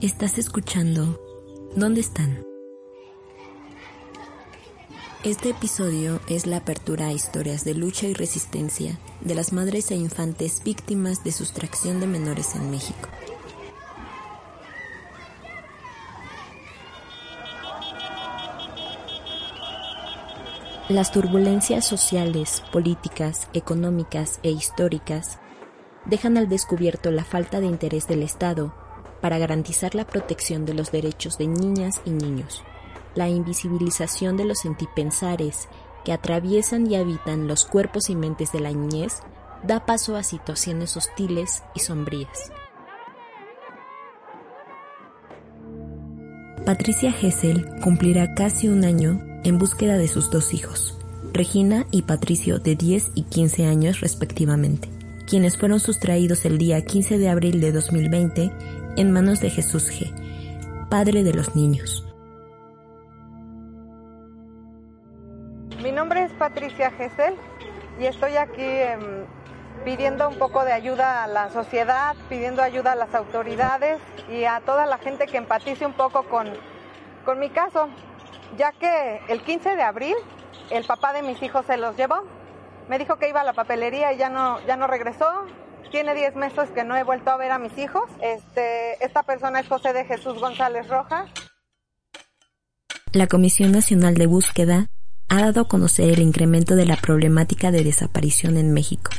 Estás 0.00 0.38
escuchando 0.38 1.18
¿Dónde 1.74 2.00
están? 2.00 2.46
Este 5.24 5.50
episodio 5.50 6.20
es 6.28 6.46
la 6.46 6.58
apertura 6.58 7.08
a 7.08 7.12
historias 7.12 7.64
de 7.64 7.74
lucha 7.74 8.06
y 8.06 8.14
resistencia 8.14 8.96
de 9.22 9.34
las 9.34 9.52
madres 9.52 9.90
e 9.90 9.96
infantes 9.96 10.62
víctimas 10.62 11.24
de 11.24 11.32
sustracción 11.32 11.98
de 11.98 12.06
menores 12.06 12.54
en 12.54 12.70
México. 12.70 13.08
Las 20.88 21.10
turbulencias 21.10 21.84
sociales, 21.84 22.62
políticas, 22.70 23.48
económicas 23.52 24.38
e 24.44 24.50
históricas 24.50 25.40
dejan 26.06 26.38
al 26.38 26.48
descubierto 26.48 27.10
la 27.10 27.24
falta 27.24 27.58
de 27.58 27.66
interés 27.66 28.06
del 28.06 28.22
Estado 28.22 28.72
para 29.20 29.38
garantizar 29.38 29.94
la 29.94 30.06
protección 30.06 30.64
de 30.64 30.74
los 30.74 30.90
derechos 30.90 31.38
de 31.38 31.46
niñas 31.46 32.00
y 32.04 32.10
niños, 32.10 32.62
la 33.14 33.28
invisibilización 33.28 34.36
de 34.36 34.44
los 34.44 34.60
sentipensares 34.60 35.68
que 36.04 36.12
atraviesan 36.12 36.90
y 36.90 36.96
habitan 36.96 37.48
los 37.48 37.66
cuerpos 37.66 38.10
y 38.10 38.16
mentes 38.16 38.52
de 38.52 38.60
la 38.60 38.70
niñez 38.70 39.20
da 39.62 39.84
paso 39.84 40.16
a 40.16 40.22
situaciones 40.22 40.96
hostiles 40.96 41.62
y 41.74 41.80
sombrías. 41.80 42.52
Patricia 46.64 47.14
Hessel 47.20 47.66
cumplirá 47.82 48.34
casi 48.34 48.68
un 48.68 48.84
año 48.84 49.20
en 49.42 49.58
búsqueda 49.58 49.96
de 49.96 50.06
sus 50.06 50.30
dos 50.30 50.52
hijos, 50.52 50.98
Regina 51.32 51.86
y 51.90 52.02
Patricio 52.02 52.58
de 52.58 52.74
10 52.74 53.12
y 53.14 53.22
15 53.22 53.66
años 53.66 54.00
respectivamente, 54.00 54.88
quienes 55.26 55.56
fueron 55.56 55.80
sustraídos 55.80 56.44
el 56.44 56.58
día 56.58 56.84
15 56.84 57.18
de 57.18 57.28
abril 57.28 57.60
de 57.60 57.72
2020 57.72 58.50
en 58.96 59.10
manos 59.12 59.40
de 59.40 59.50
Jesús 59.50 59.90
G., 59.90 60.88
padre 60.88 61.22
de 61.22 61.34
los 61.34 61.54
niños. 61.54 62.04
Mi 65.82 65.92
nombre 65.92 66.24
es 66.24 66.32
Patricia 66.32 66.90
Gesell 66.90 67.34
y 68.00 68.06
estoy 68.06 68.36
aquí 68.36 68.62
em, 68.62 69.24
pidiendo 69.84 70.28
un 70.28 70.36
poco 70.36 70.64
de 70.64 70.72
ayuda 70.72 71.24
a 71.24 71.26
la 71.26 71.50
sociedad, 71.50 72.16
pidiendo 72.28 72.62
ayuda 72.62 72.92
a 72.92 72.96
las 72.96 73.14
autoridades 73.14 74.00
y 74.28 74.44
a 74.44 74.60
toda 74.60 74.86
la 74.86 74.98
gente 74.98 75.26
que 75.26 75.36
empatice 75.36 75.86
un 75.86 75.92
poco 75.92 76.24
con, 76.24 76.48
con 77.24 77.38
mi 77.38 77.50
caso 77.50 77.88
ya 78.56 78.72
que 78.72 79.20
el 79.28 79.42
15 79.42 79.76
de 79.76 79.82
abril 79.82 80.16
el 80.70 80.84
papá 80.84 81.12
de 81.12 81.22
mis 81.22 81.42
hijos 81.42 81.66
se 81.66 81.76
los 81.76 81.96
llevó. 81.96 82.22
Me 82.88 82.98
dijo 82.98 83.16
que 83.16 83.28
iba 83.28 83.40
a 83.40 83.44
la 83.44 83.52
papelería 83.52 84.12
y 84.12 84.18
ya 84.18 84.30
no, 84.30 84.60
ya 84.66 84.76
no 84.76 84.86
regresó. 84.86 85.46
Tiene 85.90 86.14
10 86.14 86.36
meses 86.36 86.68
que 86.74 86.84
no 86.84 86.96
he 86.96 87.02
vuelto 87.02 87.30
a 87.30 87.36
ver 87.36 87.50
a 87.50 87.58
mis 87.58 87.76
hijos. 87.78 88.04
Este, 88.22 89.02
esta 89.04 89.22
persona 89.22 89.60
es 89.60 89.68
José 89.68 89.92
de 89.92 90.04
Jesús 90.04 90.38
González 90.38 90.88
Rojas. 90.88 91.30
La 93.12 93.26
Comisión 93.26 93.72
Nacional 93.72 94.14
de 94.14 94.26
Búsqueda 94.26 94.86
ha 95.28 95.40
dado 95.40 95.62
a 95.62 95.68
conocer 95.68 96.10
el 96.10 96.20
incremento 96.20 96.76
de 96.76 96.84
la 96.84 96.96
problemática 96.96 97.70
de 97.70 97.84
desaparición 97.84 98.58
en 98.58 98.72
México. 98.72 99.10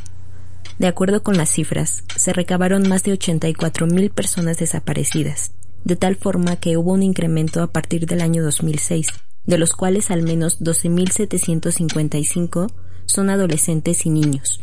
De 0.77 0.87
acuerdo 0.87 1.23
con 1.23 1.37
las 1.37 1.49
cifras, 1.49 2.03
se 2.15 2.33
recabaron 2.33 2.87
más 2.87 3.03
de 3.03 3.13
84 3.13 3.87
mil 3.87 4.11
personas 4.11 4.57
desaparecidas, 4.57 5.53
de 5.83 5.95
tal 5.95 6.15
forma 6.15 6.57
que 6.57 6.77
hubo 6.77 6.93
un 6.93 7.01
incremento 7.03 7.63
a 7.63 7.67
partir 7.67 8.05
del 8.05 8.21
año 8.21 8.43
2006, 8.43 9.07
de 9.45 9.57
los 9.57 9.73
cuales 9.73 10.11
al 10.11 10.21
menos 10.21 10.61
12.755 10.61 12.71
son 13.05 13.29
adolescentes 13.29 14.05
y 14.05 14.11
niños. 14.11 14.61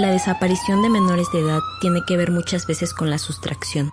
La 0.00 0.10
desaparición 0.10 0.80
de 0.80 0.88
menores 0.88 1.30
de 1.30 1.40
edad 1.40 1.60
tiene 1.82 2.00
que 2.06 2.16
ver 2.16 2.30
muchas 2.30 2.66
veces 2.66 2.94
con 2.94 3.10
la 3.10 3.18
sustracción, 3.18 3.92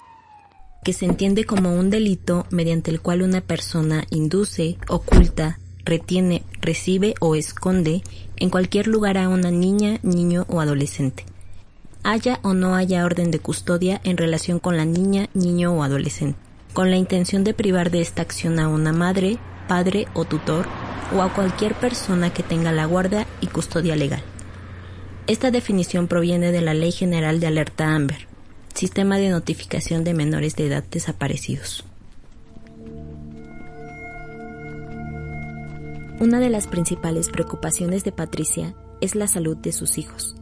que 0.86 0.94
se 0.94 1.04
entiende 1.04 1.44
como 1.44 1.74
un 1.74 1.90
delito 1.90 2.46
mediante 2.50 2.92
el 2.92 3.02
cual 3.02 3.24
una 3.24 3.42
persona 3.42 4.06
induce, 4.10 4.78
oculta, 4.88 5.60
retiene, 5.84 6.44
recibe 6.62 7.14
o 7.20 7.36
esconde 7.36 8.04
en 8.38 8.50
cualquier 8.50 8.88
lugar 8.88 9.18
a 9.18 9.28
una 9.28 9.52
niña, 9.52 10.00
niño 10.02 10.46
o 10.48 10.62
adolescente. 10.62 11.26
Haya 12.04 12.40
o 12.42 12.54
no 12.54 12.76
haya 12.76 13.04
orden 13.04 13.30
de 13.30 13.40
custodia 13.40 14.00
en 14.06 14.16
relación 14.16 14.60
con 14.60 14.78
la 14.78 14.86
niña, 14.86 15.28
niño 15.34 15.74
o 15.74 15.84
adolescente, 15.84 16.40
con 16.72 16.90
la 16.90 16.96
intención 16.96 17.44
de 17.44 17.54
privar 17.54 17.92
de 17.92 18.00
esta 18.00 18.22
acción 18.22 18.62
a 18.62 18.70
una 18.70 18.94
madre, 18.94 19.40
padre 19.68 20.08
o 20.14 20.24
tutor 20.24 20.68
o 21.14 21.22
a 21.22 21.34
cualquier 21.34 21.76
persona 21.76 22.34
que 22.34 22.44
tenga 22.44 22.72
la 22.72 22.86
guardia 22.86 23.28
y 23.42 23.48
custodia 23.48 23.98
legal. 23.98 24.24
Esta 25.28 25.52
definición 25.52 26.08
proviene 26.08 26.54
de 26.54 26.62
la 26.62 26.74
Ley 26.74 26.94
General 26.94 27.42
de 27.42 27.48
Alerta 27.48 27.94
Amber, 27.94 28.28
Sistema 28.74 29.18
de 29.18 29.28
Notificación 29.28 30.06
de 30.06 30.14
Menores 30.14 30.56
de 30.56 30.68
Edad 30.68 30.86
Desaparecidos. 30.90 31.84
Una 36.22 36.40
de 36.40 36.50
las 36.50 36.68
principales 36.68 37.28
preocupaciones 37.28 38.06
de 38.06 38.14
Patricia 38.14 38.74
es 39.02 39.16
la 39.16 39.28
salud 39.28 39.58
de 39.58 39.74
sus 39.74 39.98
hijos, 39.98 40.38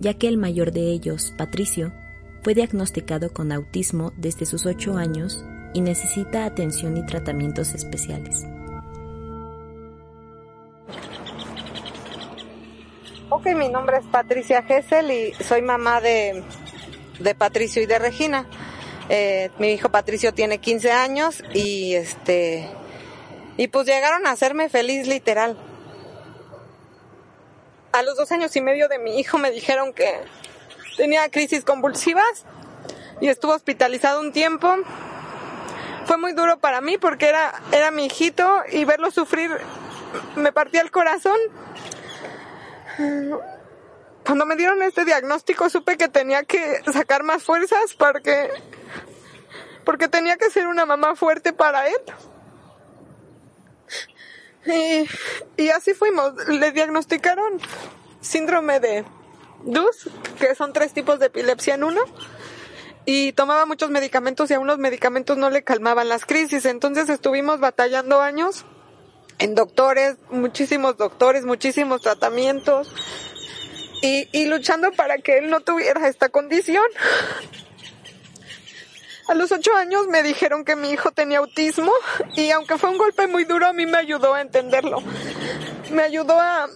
ya 0.00 0.14
que 0.14 0.26
el 0.26 0.36
mayor 0.36 0.72
de 0.72 0.90
ellos, 0.90 1.32
Patricio, 1.38 1.92
fue 2.42 2.54
diagnosticado 2.54 3.32
con 3.32 3.52
autismo 3.52 4.12
desde 4.16 4.46
sus 4.46 4.66
8 4.66 4.96
años 4.96 5.44
y 5.74 5.80
necesita 5.80 6.44
atención 6.44 6.96
y 6.96 7.06
tratamientos 7.06 7.72
especiales. 7.72 8.44
Ok, 13.38 13.46
mi 13.54 13.68
nombre 13.68 13.98
es 13.98 14.04
Patricia 14.06 14.64
Gessel 14.64 15.12
y 15.12 15.32
soy 15.32 15.62
mamá 15.62 16.00
de, 16.00 16.42
de 17.20 17.34
Patricio 17.36 17.80
y 17.80 17.86
de 17.86 18.00
Regina. 18.00 18.48
Eh, 19.08 19.50
mi 19.60 19.68
hijo 19.68 19.90
Patricio 19.90 20.34
tiene 20.34 20.58
15 20.58 20.90
años 20.90 21.44
y 21.54 21.94
este 21.94 22.68
y 23.56 23.68
pues 23.68 23.86
llegaron 23.86 24.26
a 24.26 24.32
hacerme 24.32 24.68
feliz 24.68 25.06
literal. 25.06 25.56
A 27.92 28.02
los 28.02 28.16
dos 28.16 28.32
años 28.32 28.56
y 28.56 28.60
medio 28.60 28.88
de 28.88 28.98
mi 28.98 29.20
hijo 29.20 29.38
me 29.38 29.52
dijeron 29.52 29.92
que 29.92 30.12
tenía 30.96 31.30
crisis 31.30 31.62
convulsivas 31.62 32.44
y 33.20 33.28
estuvo 33.28 33.52
hospitalizado 33.52 34.20
un 34.20 34.32
tiempo. 34.32 34.74
Fue 36.06 36.16
muy 36.16 36.32
duro 36.32 36.58
para 36.58 36.80
mí 36.80 36.98
porque 36.98 37.28
era, 37.28 37.54
era 37.70 37.92
mi 37.92 38.06
hijito 38.06 38.64
y 38.72 38.84
verlo 38.84 39.12
sufrir 39.12 39.52
me 40.34 40.52
partía 40.52 40.80
el 40.80 40.90
corazón. 40.90 41.38
Cuando 44.24 44.44
me 44.44 44.56
dieron 44.56 44.82
este 44.82 45.04
diagnóstico 45.04 45.70
supe 45.70 45.96
que 45.96 46.08
tenía 46.08 46.42
que 46.42 46.82
sacar 46.92 47.22
más 47.22 47.42
fuerzas 47.42 47.94
porque, 47.96 48.50
porque 49.84 50.08
tenía 50.08 50.36
que 50.36 50.50
ser 50.50 50.66
una 50.66 50.84
mamá 50.84 51.14
fuerte 51.16 51.52
para 51.52 51.86
él. 51.88 52.00
Y, 55.56 55.68
así 55.70 55.94
fuimos. 55.94 56.34
Le 56.48 56.72
diagnosticaron 56.72 57.60
síndrome 58.20 58.80
de 58.80 59.04
DUS, 59.64 60.10
que 60.38 60.54
son 60.54 60.72
tres 60.72 60.92
tipos 60.92 61.18
de 61.18 61.26
epilepsia 61.26 61.74
en 61.74 61.84
uno. 61.84 62.02
Y 63.06 63.32
tomaba 63.32 63.64
muchos 63.64 63.88
medicamentos 63.88 64.50
y 64.50 64.54
aún 64.54 64.66
los 64.66 64.78
medicamentos 64.78 65.38
no 65.38 65.48
le 65.48 65.64
calmaban 65.64 66.10
las 66.10 66.26
crisis. 66.26 66.66
Entonces 66.66 67.08
estuvimos 67.08 67.60
batallando 67.60 68.20
años 68.20 68.66
en 69.38 69.54
doctores, 69.54 70.16
muchísimos 70.30 70.96
doctores, 70.96 71.44
muchísimos 71.44 72.02
tratamientos. 72.02 72.92
Y, 74.02 74.28
y 74.32 74.46
luchando 74.46 74.92
para 74.92 75.18
que 75.18 75.38
él 75.38 75.50
no 75.50 75.60
tuviera 75.60 76.06
esta 76.08 76.28
condición. 76.28 76.84
A 79.28 79.34
los 79.34 79.52
ocho 79.52 79.74
años 79.76 80.06
me 80.06 80.22
dijeron 80.22 80.64
que 80.64 80.74
mi 80.74 80.90
hijo 80.90 81.10
tenía 81.10 81.38
autismo 81.38 81.92
y 82.34 82.50
aunque 82.50 82.78
fue 82.78 82.88
un 82.88 82.96
golpe 82.96 83.26
muy 83.26 83.44
duro, 83.44 83.66
a 83.66 83.74
mí 83.74 83.84
me 83.84 83.98
ayudó 83.98 84.34
a 84.34 84.40
entenderlo. 84.40 85.02
Me 85.90 86.02
ayudó 86.02 86.40
a... 86.40 86.66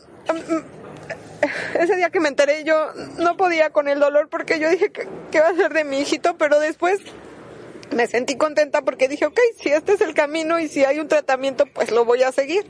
ese 1.79 1.97
día 1.97 2.11
que 2.11 2.21
me 2.21 2.29
enteré 2.29 2.63
yo 2.65 2.93
no 3.19 3.39
podía 3.39 3.71
con 3.71 3.89
el 3.89 4.01
dolor 4.01 4.29
porque 4.29 4.59
yo 4.59 4.69
dije 4.69 4.93
que, 4.93 5.09
que 5.31 5.41
va 5.41 5.49
a 5.49 5.55
ser 5.55 5.73
de 5.73 5.85
mi 5.85 6.01
hijito, 6.01 6.37
pero 6.37 6.61
después 6.61 7.01
me 7.95 8.07
sentí 8.07 8.37
contenta 8.37 8.83
porque 8.83 9.09
dije, 9.09 9.27
ok, 9.27 9.39
si 9.61 9.71
este 9.71 9.93
es 9.93 10.01
el 10.01 10.15
camino 10.15 10.59
y 10.59 10.69
si 10.69 10.85
hay 10.85 10.99
un 10.99 11.09
tratamiento, 11.09 11.67
pues 11.67 11.91
lo 11.91 12.05
voy 12.05 12.23
a 12.23 12.33
seguir. 12.33 12.67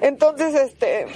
Entonces, 0.00 0.54
este, 0.54 1.06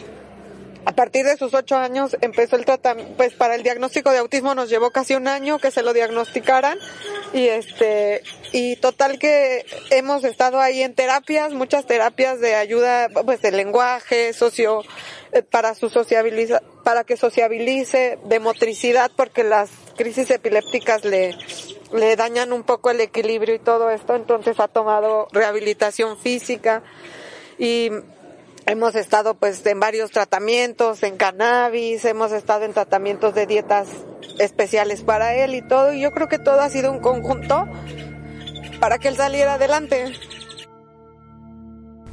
a 0.84 0.92
partir 0.92 1.26
de 1.26 1.36
sus 1.36 1.52
ocho 1.54 1.76
años 1.76 2.16
empezó 2.20 2.56
el 2.56 2.64
tratamiento, 2.64 3.14
pues 3.16 3.34
para 3.34 3.54
el 3.54 3.62
diagnóstico 3.62 4.10
de 4.10 4.18
autismo 4.18 4.54
nos 4.54 4.70
llevó 4.70 4.90
casi 4.90 5.14
un 5.14 5.28
año 5.28 5.58
que 5.58 5.70
se 5.70 5.82
lo 5.82 5.92
diagnosticaran 5.92 6.78
y 7.32 7.46
este, 7.48 8.22
y 8.52 8.76
total 8.76 9.18
que 9.18 9.64
hemos 9.90 10.24
estado 10.24 10.60
ahí 10.60 10.82
en 10.82 10.94
terapias, 10.94 11.52
muchas 11.52 11.86
terapias 11.86 12.40
de 12.40 12.54
ayuda, 12.54 13.08
pues 13.08 13.42
de 13.42 13.52
lenguaje, 13.52 14.32
socio, 14.32 14.82
eh, 15.32 15.42
para 15.42 15.74
su 15.74 15.90
sociabiliza, 15.90 16.62
para 16.82 17.04
que 17.04 17.16
sociabilice, 17.16 18.18
de 18.24 18.40
motricidad, 18.40 19.10
porque 19.14 19.44
las 19.44 19.70
crisis 20.00 20.30
epilépticas 20.30 21.04
le, 21.04 21.36
le 21.92 22.16
dañan 22.16 22.54
un 22.54 22.62
poco 22.62 22.90
el 22.90 23.02
equilibrio 23.02 23.54
y 23.54 23.58
todo 23.58 23.90
esto, 23.90 24.16
entonces 24.16 24.58
ha 24.58 24.66
tomado 24.66 25.28
rehabilitación 25.30 26.16
física 26.16 26.82
y 27.58 27.90
hemos 28.64 28.94
estado 28.94 29.34
pues 29.34 29.64
en 29.66 29.78
varios 29.78 30.10
tratamientos, 30.10 31.02
en 31.02 31.18
cannabis, 31.18 32.06
hemos 32.06 32.32
estado 32.32 32.64
en 32.64 32.72
tratamientos 32.72 33.34
de 33.34 33.46
dietas 33.46 33.88
especiales 34.38 35.02
para 35.02 35.34
él 35.34 35.54
y 35.54 35.60
todo, 35.60 35.92
y 35.92 36.00
yo 36.00 36.12
creo 36.12 36.28
que 36.28 36.38
todo 36.38 36.62
ha 36.62 36.70
sido 36.70 36.90
un 36.90 37.00
conjunto 37.00 37.66
para 38.80 38.96
que 38.96 39.08
él 39.08 39.16
saliera 39.16 39.54
adelante. 39.54 40.14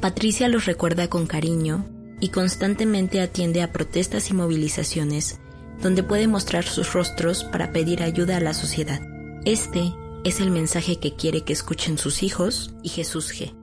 Patricia 0.02 0.48
los 0.48 0.66
recuerda 0.66 1.08
con 1.08 1.26
cariño 1.26 1.86
y 2.20 2.28
constantemente 2.28 3.22
atiende 3.22 3.62
a 3.62 3.72
protestas 3.72 4.28
y 4.28 4.34
movilizaciones 4.34 5.40
donde 5.80 6.02
puede 6.02 6.26
mostrar 6.26 6.64
sus 6.64 6.92
rostros 6.92 7.44
para 7.44 7.72
pedir 7.72 8.02
ayuda 8.02 8.36
a 8.36 8.40
la 8.40 8.54
sociedad. 8.54 9.00
Este 9.44 9.94
es 10.24 10.40
el 10.40 10.50
mensaje 10.50 10.98
que 10.98 11.14
quiere 11.14 11.42
que 11.42 11.52
escuchen 11.52 11.98
sus 11.98 12.22
hijos 12.22 12.74
y 12.82 12.88
Jesús 12.88 13.32
G. 13.32 13.54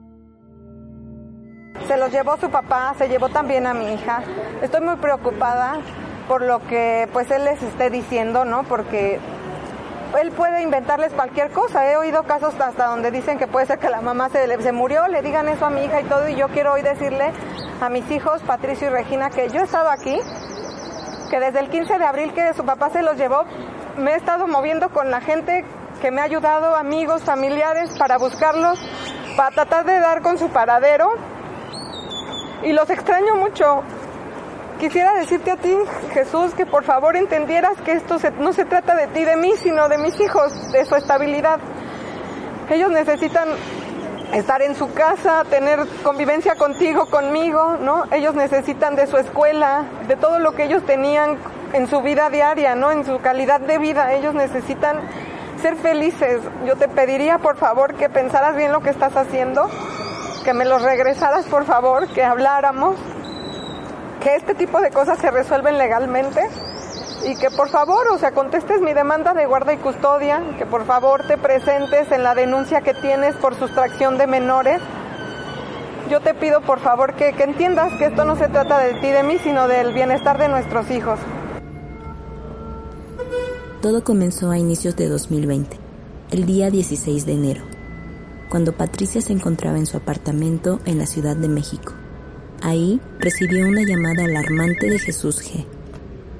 Se 1.86 1.96
los 1.96 2.10
llevó 2.10 2.36
su 2.38 2.50
papá, 2.50 2.94
se 2.98 3.08
llevó 3.08 3.28
también 3.28 3.66
a 3.66 3.74
mi 3.74 3.92
hija. 3.92 4.22
Estoy 4.62 4.80
muy 4.80 4.96
preocupada 4.96 5.80
por 6.26 6.42
lo 6.42 6.66
que 6.66 7.08
pues 7.12 7.30
él 7.30 7.44
les 7.44 7.62
esté 7.62 7.90
diciendo, 7.90 8.44
¿no? 8.44 8.64
Porque 8.64 9.20
él 10.20 10.32
puede 10.32 10.62
inventarles 10.62 11.12
cualquier 11.12 11.50
cosa. 11.50 11.90
He 11.90 11.96
oído 11.96 12.22
casos 12.24 12.54
hasta 12.58 12.86
donde 12.86 13.10
dicen 13.10 13.38
que 13.38 13.46
puede 13.46 13.66
ser 13.66 13.78
que 13.78 13.90
la 13.90 14.00
mamá 14.00 14.30
se, 14.30 14.60
se 14.62 14.72
murió, 14.72 15.06
le 15.08 15.22
digan 15.22 15.48
eso 15.48 15.66
a 15.66 15.70
mi 15.70 15.84
hija 15.84 16.00
y 16.00 16.04
todo. 16.04 16.28
Y 16.28 16.34
yo 16.34 16.48
quiero 16.48 16.72
hoy 16.72 16.82
decirle 16.82 17.32
a 17.80 17.88
mis 17.90 18.10
hijos, 18.10 18.42
Patricio 18.42 18.88
y 18.88 18.90
Regina, 18.90 19.30
que 19.30 19.48
yo 19.50 19.60
he 19.60 19.64
estado 19.64 19.90
aquí, 19.90 20.18
que 21.28 21.40
desde 21.40 21.60
el 21.60 21.68
15 21.68 21.98
de 21.98 22.04
abril 22.04 22.32
que 22.32 22.54
su 22.54 22.64
papá 22.64 22.90
se 22.90 23.02
los 23.02 23.16
llevó, 23.16 23.44
me 23.96 24.12
he 24.12 24.16
estado 24.16 24.46
moviendo 24.46 24.90
con 24.90 25.10
la 25.10 25.20
gente 25.20 25.64
que 26.00 26.10
me 26.10 26.20
ha 26.20 26.24
ayudado, 26.24 26.76
amigos, 26.76 27.22
familiares, 27.22 27.96
para 27.98 28.18
buscarlos, 28.18 28.78
para 29.36 29.50
tratar 29.50 29.84
de 29.84 29.98
dar 29.98 30.22
con 30.22 30.38
su 30.38 30.48
paradero 30.50 31.12
y 32.62 32.72
los 32.72 32.88
extraño 32.90 33.36
mucho. 33.36 33.82
Quisiera 34.78 35.14
decirte 35.14 35.52
a 35.52 35.56
ti, 35.56 35.74
Jesús, 36.12 36.52
que 36.52 36.66
por 36.66 36.84
favor 36.84 37.16
entendieras 37.16 37.80
que 37.82 37.92
esto 37.92 38.18
no 38.38 38.52
se 38.52 38.66
trata 38.66 38.94
de 38.94 39.06
ti, 39.06 39.24
de 39.24 39.36
mí, 39.36 39.52
sino 39.56 39.88
de 39.88 39.96
mis 39.96 40.20
hijos, 40.20 40.70
de 40.72 40.84
su 40.84 40.96
estabilidad. 40.96 41.58
Ellos 42.68 42.90
necesitan 42.90 43.48
estar 44.32 44.62
en 44.62 44.74
su 44.74 44.92
casa, 44.92 45.44
tener 45.48 45.86
convivencia 46.02 46.56
contigo, 46.56 47.06
conmigo, 47.06 47.76
¿no? 47.80 48.04
Ellos 48.12 48.34
necesitan 48.34 48.96
de 48.96 49.06
su 49.06 49.16
escuela, 49.16 49.84
de 50.08 50.16
todo 50.16 50.38
lo 50.38 50.52
que 50.52 50.64
ellos 50.64 50.84
tenían 50.84 51.38
en 51.72 51.88
su 51.88 52.02
vida 52.02 52.30
diaria, 52.30 52.74
¿no? 52.74 52.90
En 52.90 53.04
su 53.04 53.20
calidad 53.20 53.60
de 53.60 53.78
vida. 53.78 54.12
Ellos 54.12 54.34
necesitan 54.34 54.98
ser 55.62 55.76
felices. 55.76 56.40
Yo 56.66 56.76
te 56.76 56.88
pediría, 56.88 57.38
por 57.38 57.56
favor, 57.56 57.94
que 57.94 58.08
pensaras 58.08 58.56
bien 58.56 58.72
lo 58.72 58.80
que 58.80 58.90
estás 58.90 59.16
haciendo 59.16 59.70
que 60.46 60.54
me 60.54 60.64
los 60.64 60.80
regresaras 60.80 61.44
por 61.46 61.64
favor, 61.64 62.06
que 62.06 62.22
habláramos, 62.22 62.94
que 64.22 64.36
este 64.36 64.54
tipo 64.54 64.80
de 64.80 64.92
cosas 64.92 65.18
se 65.18 65.32
resuelven 65.32 65.76
legalmente 65.76 66.40
y 67.24 67.36
que 67.36 67.50
por 67.50 67.68
favor, 67.68 68.08
o 68.08 68.18
sea, 68.18 68.32
contestes 68.32 68.80
mi 68.80 68.92
demanda 68.92 69.34
de 69.34 69.46
guarda 69.46 69.72
y 69.72 69.78
custodia, 69.78 70.42
que 70.58 70.66
por 70.66 70.84
favor 70.84 71.26
te 71.26 71.38
presentes 71.38 72.10
en 72.12 72.22
la 72.22 72.34
denuncia 72.34 72.80
que 72.80 72.94
tienes 72.94 73.34
por 73.36 73.54
sustracción 73.54 74.18
de 74.18 74.26
menores. 74.26 74.80
Yo 76.10 76.20
te 76.20 76.34
pido 76.34 76.60
por 76.60 76.80
favor 76.80 77.14
que, 77.14 77.32
que 77.32 77.44
entiendas 77.44 77.92
que 77.94 78.06
esto 78.06 78.24
no 78.24 78.36
se 78.36 78.48
trata 78.48 78.78
de 78.78 78.94
ti, 78.94 79.08
de 79.08 79.22
mí, 79.22 79.38
sino 79.42 79.68
del 79.68 79.92
bienestar 79.92 80.38
de 80.38 80.48
nuestros 80.48 80.90
hijos. 80.90 81.18
Todo 83.80 84.02
comenzó 84.04 84.50
a 84.50 84.58
inicios 84.58 84.96
de 84.96 85.08
2020, 85.08 85.78
el 86.30 86.46
día 86.46 86.70
16 86.70 87.26
de 87.26 87.32
enero 87.32 87.76
cuando 88.48 88.72
Patricia 88.72 89.20
se 89.20 89.32
encontraba 89.32 89.78
en 89.78 89.86
su 89.86 89.96
apartamento 89.96 90.80
en 90.84 90.98
la 90.98 91.06
Ciudad 91.06 91.36
de 91.36 91.48
México. 91.48 91.94
Ahí 92.62 93.00
recibió 93.18 93.66
una 93.66 93.82
llamada 93.82 94.24
alarmante 94.24 94.88
de 94.88 94.98
Jesús 94.98 95.42
G., 95.42 95.66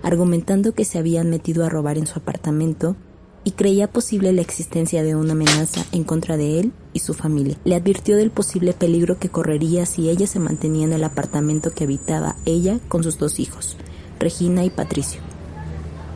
argumentando 0.06 0.72
que 0.72 0.84
se 0.84 0.98
habían 0.98 1.30
metido 1.30 1.64
a 1.64 1.68
robar 1.68 1.98
en 1.98 2.06
su 2.06 2.20
apartamento 2.20 2.94
y 3.42 3.50
creía 3.50 3.90
posible 3.90 4.32
la 4.32 4.40
existencia 4.40 5.02
de 5.02 5.16
una 5.16 5.32
amenaza 5.32 5.84
en 5.90 6.04
contra 6.04 6.36
de 6.36 6.60
él 6.60 6.72
y 6.92 7.00
su 7.00 7.12
familia. 7.12 7.58
Le 7.64 7.74
advirtió 7.74 8.16
del 8.16 8.30
posible 8.30 8.72
peligro 8.72 9.18
que 9.18 9.30
correría 9.30 9.84
si 9.84 10.08
ella 10.08 10.28
se 10.28 10.38
mantenía 10.38 10.84
en 10.84 10.92
el 10.92 11.02
apartamento 11.02 11.72
que 11.72 11.84
habitaba 11.84 12.36
ella 12.44 12.78
con 12.86 13.02
sus 13.02 13.18
dos 13.18 13.40
hijos, 13.40 13.76
Regina 14.20 14.64
y 14.64 14.70
Patricio. 14.70 15.20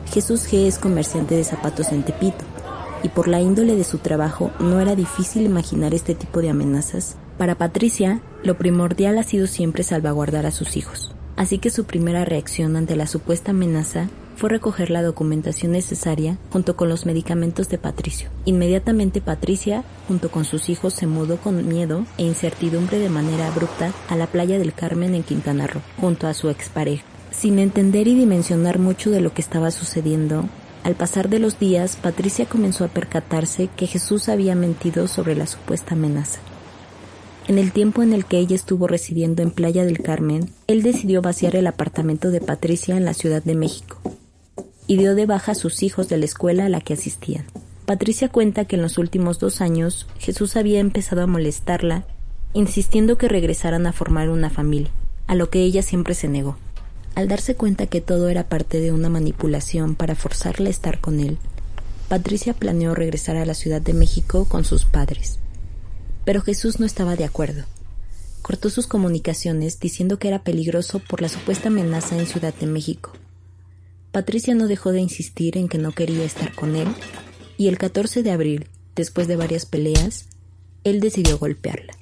Jesús 0.09 0.47
G 0.49 0.67
es 0.67 0.79
comerciante 0.79 1.35
de 1.35 1.43
zapatos 1.43 1.91
en 1.91 2.03
Tepito 2.03 2.45
y 3.03 3.09
por 3.09 3.27
la 3.27 3.41
índole 3.41 3.75
de 3.75 3.83
su 3.83 3.97
trabajo 3.97 4.51
no 4.61 4.79
era 4.79 4.95
difícil 4.95 5.41
imaginar 5.41 5.93
este 5.93 6.15
tipo 6.15 6.39
de 6.39 6.49
amenazas. 6.49 7.17
Para 7.37 7.55
Patricia, 7.55 8.21
lo 8.41 8.57
primordial 8.57 9.17
ha 9.17 9.23
sido 9.23 9.47
siempre 9.47 9.83
salvaguardar 9.83 10.45
a 10.45 10.51
sus 10.51 10.77
hijos. 10.77 11.13
Así 11.41 11.57
que 11.57 11.71
su 11.71 11.85
primera 11.85 12.23
reacción 12.23 12.75
ante 12.75 12.95
la 12.95 13.07
supuesta 13.07 13.49
amenaza 13.49 14.09
fue 14.35 14.51
recoger 14.51 14.91
la 14.91 15.01
documentación 15.01 15.71
necesaria 15.71 16.37
junto 16.51 16.75
con 16.75 16.87
los 16.87 17.07
medicamentos 17.07 17.67
de 17.67 17.79
Patricio. 17.79 18.29
Inmediatamente 18.45 19.21
Patricia, 19.21 19.83
junto 20.07 20.29
con 20.29 20.45
sus 20.45 20.69
hijos, 20.69 20.93
se 20.93 21.07
mudó 21.07 21.37
con 21.37 21.67
miedo 21.67 22.05
e 22.19 22.25
incertidumbre 22.25 22.99
de 22.99 23.09
manera 23.09 23.47
abrupta 23.47 23.91
a 24.07 24.15
la 24.15 24.27
playa 24.27 24.59
del 24.59 24.71
Carmen 24.71 25.15
en 25.15 25.23
Quintana 25.23 25.65
Roo, 25.65 25.81
junto 25.99 26.27
a 26.27 26.35
su 26.35 26.47
expareja. 26.47 27.03
Sin 27.31 27.57
entender 27.57 28.07
y 28.07 28.13
dimensionar 28.13 28.77
mucho 28.77 29.09
de 29.09 29.21
lo 29.21 29.33
que 29.33 29.41
estaba 29.41 29.71
sucediendo, 29.71 30.47
al 30.83 30.93
pasar 30.93 31.27
de 31.27 31.39
los 31.39 31.57
días, 31.57 31.95
Patricia 31.95 32.45
comenzó 32.45 32.85
a 32.85 32.89
percatarse 32.89 33.67
que 33.75 33.87
Jesús 33.87 34.29
había 34.29 34.53
mentido 34.53 35.07
sobre 35.07 35.35
la 35.35 35.47
supuesta 35.47 35.95
amenaza. 35.95 36.39
En 37.47 37.57
el 37.57 37.71
tiempo 37.71 38.03
en 38.03 38.13
el 38.13 38.25
que 38.25 38.37
ella 38.37 38.55
estuvo 38.55 38.87
residiendo 38.87 39.41
en 39.41 39.51
Playa 39.51 39.83
del 39.83 40.01
Carmen, 40.01 40.51
él 40.67 40.83
decidió 40.83 41.21
vaciar 41.21 41.55
el 41.55 41.67
apartamento 41.67 42.29
de 42.29 42.39
Patricia 42.39 42.95
en 42.95 43.03
la 43.03 43.13
Ciudad 43.13 43.43
de 43.43 43.55
México 43.55 43.97
y 44.87 44.97
dio 44.97 45.15
de 45.15 45.25
baja 45.25 45.53
a 45.53 45.55
sus 45.55 45.83
hijos 45.83 46.07
de 46.09 46.17
la 46.17 46.25
escuela 46.25 46.65
a 46.65 46.69
la 46.69 46.81
que 46.81 46.93
asistían. 46.93 47.45
Patricia 47.85 48.29
cuenta 48.29 48.65
que 48.65 48.75
en 48.75 48.81
los 48.81 48.97
últimos 48.97 49.39
dos 49.39 49.59
años 49.59 50.07
Jesús 50.19 50.55
había 50.55 50.79
empezado 50.79 51.23
a 51.23 51.27
molestarla, 51.27 52.05
insistiendo 52.53 53.17
que 53.17 53.27
regresaran 53.27 53.87
a 53.87 53.93
formar 53.93 54.29
una 54.29 54.49
familia, 54.49 54.91
a 55.27 55.35
lo 55.35 55.49
que 55.49 55.61
ella 55.61 55.81
siempre 55.81 56.13
se 56.13 56.27
negó. 56.27 56.57
Al 57.15 57.27
darse 57.27 57.55
cuenta 57.55 57.87
que 57.87 58.01
todo 58.01 58.29
era 58.29 58.47
parte 58.47 58.79
de 58.79 58.91
una 58.91 59.09
manipulación 59.09 59.95
para 59.95 60.15
forzarla 60.15 60.67
a 60.67 60.71
estar 60.71 60.99
con 60.99 61.19
él, 61.19 61.37
Patricia 62.07 62.53
planeó 62.53 62.93
regresar 62.93 63.35
a 63.37 63.45
la 63.45 63.53
Ciudad 63.53 63.81
de 63.81 63.93
México 63.93 64.45
con 64.45 64.63
sus 64.63 64.85
padres. 64.85 65.39
Pero 66.25 66.41
Jesús 66.41 66.79
no 66.79 66.85
estaba 66.85 67.15
de 67.15 67.25
acuerdo. 67.25 67.63
Cortó 68.41 68.69
sus 68.69 68.87
comunicaciones 68.87 69.79
diciendo 69.79 70.17
que 70.17 70.27
era 70.27 70.43
peligroso 70.43 70.99
por 70.99 71.21
la 71.21 71.29
supuesta 71.29 71.69
amenaza 71.69 72.17
en 72.17 72.25
Ciudad 72.25 72.53
de 72.53 72.67
México. 72.67 73.11
Patricia 74.11 74.55
no 74.55 74.67
dejó 74.67 74.91
de 74.91 74.99
insistir 74.99 75.57
en 75.57 75.69
que 75.69 75.77
no 75.77 75.93
quería 75.93 76.23
estar 76.23 76.53
con 76.53 76.75
él, 76.75 76.87
y 77.57 77.67
el 77.67 77.77
14 77.77 78.23
de 78.23 78.31
abril, 78.31 78.67
después 78.95 79.27
de 79.27 79.37
varias 79.37 79.65
peleas, 79.65 80.25
él 80.83 80.99
decidió 80.99 81.37
golpearla. 81.37 81.93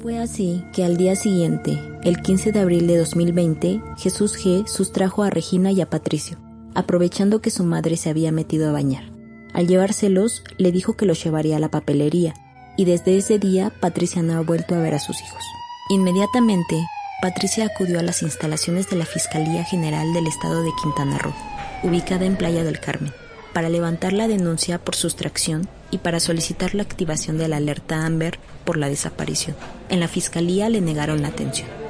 Fue 0.00 0.18
así 0.18 0.64
que 0.72 0.84
al 0.84 0.96
día 0.96 1.14
siguiente, 1.14 1.78
el 2.02 2.22
15 2.22 2.52
de 2.52 2.58
abril 2.58 2.86
de 2.86 2.96
2020, 2.96 3.82
Jesús 3.98 4.36
G. 4.36 4.66
sustrajo 4.66 5.22
a 5.22 5.30
Regina 5.30 5.70
y 5.70 5.80
a 5.80 5.90
Patricio, 5.90 6.38
aprovechando 6.74 7.40
que 7.40 7.50
su 7.50 7.62
madre 7.64 7.96
se 7.96 8.10
había 8.10 8.32
metido 8.32 8.68
a 8.68 8.72
bañar. 8.72 9.04
Al 9.52 9.68
llevárselos, 9.68 10.42
le 10.56 10.72
dijo 10.72 10.96
que 10.96 11.06
los 11.06 11.22
llevaría 11.22 11.56
a 11.56 11.60
la 11.60 11.70
papelería, 11.70 12.34
y 12.76 12.84
desde 12.84 13.16
ese 13.16 13.38
día 13.38 13.72
Patricia 13.80 14.22
no 14.22 14.34
ha 14.34 14.40
vuelto 14.40 14.74
a 14.74 14.78
ver 14.78 14.94
a 14.94 14.98
sus 14.98 15.20
hijos. 15.20 15.42
Inmediatamente, 15.90 16.84
Patricia 17.20 17.66
acudió 17.66 18.00
a 18.00 18.02
las 18.02 18.22
instalaciones 18.22 18.88
de 18.90 18.96
la 18.96 19.06
Fiscalía 19.06 19.64
General 19.64 20.12
del 20.12 20.26
Estado 20.26 20.62
de 20.62 20.72
Quintana 20.82 21.18
Roo, 21.18 21.34
ubicada 21.82 22.24
en 22.24 22.36
Playa 22.36 22.64
del 22.64 22.80
Carmen, 22.80 23.12
para 23.52 23.68
levantar 23.68 24.12
la 24.12 24.28
denuncia 24.28 24.78
por 24.78 24.94
sustracción 24.94 25.68
y 25.90 25.98
para 25.98 26.20
solicitar 26.20 26.74
la 26.74 26.82
activación 26.82 27.38
de 27.38 27.48
la 27.48 27.58
alerta 27.58 28.06
Amber 28.06 28.38
por 28.64 28.76
la 28.76 28.88
desaparición. 28.88 29.56
En 29.88 30.00
la 30.00 30.08
fiscalía 30.08 30.68
le 30.68 30.80
negaron 30.80 31.22
la 31.22 31.28
atención. 31.28 31.81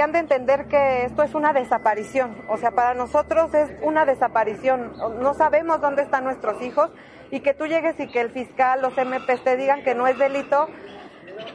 Deberían 0.00 0.26
de 0.26 0.34
entender 0.34 0.66
que 0.66 1.04
esto 1.04 1.22
es 1.22 1.34
una 1.34 1.52
desaparición, 1.52 2.34
o 2.48 2.56
sea, 2.56 2.70
para 2.70 2.94
nosotros 2.94 3.52
es 3.52 3.68
una 3.82 4.06
desaparición. 4.06 4.94
No 5.20 5.34
sabemos 5.34 5.82
dónde 5.82 6.00
están 6.00 6.24
nuestros 6.24 6.62
hijos 6.62 6.90
y 7.30 7.40
que 7.40 7.52
tú 7.52 7.66
llegues 7.66 8.00
y 8.00 8.08
que 8.08 8.22
el 8.22 8.30
fiscal, 8.30 8.80
los 8.80 8.94
MPs 8.94 9.44
te 9.44 9.58
digan 9.58 9.82
que 9.82 9.94
no 9.94 10.06
es 10.06 10.18
delito, 10.18 10.68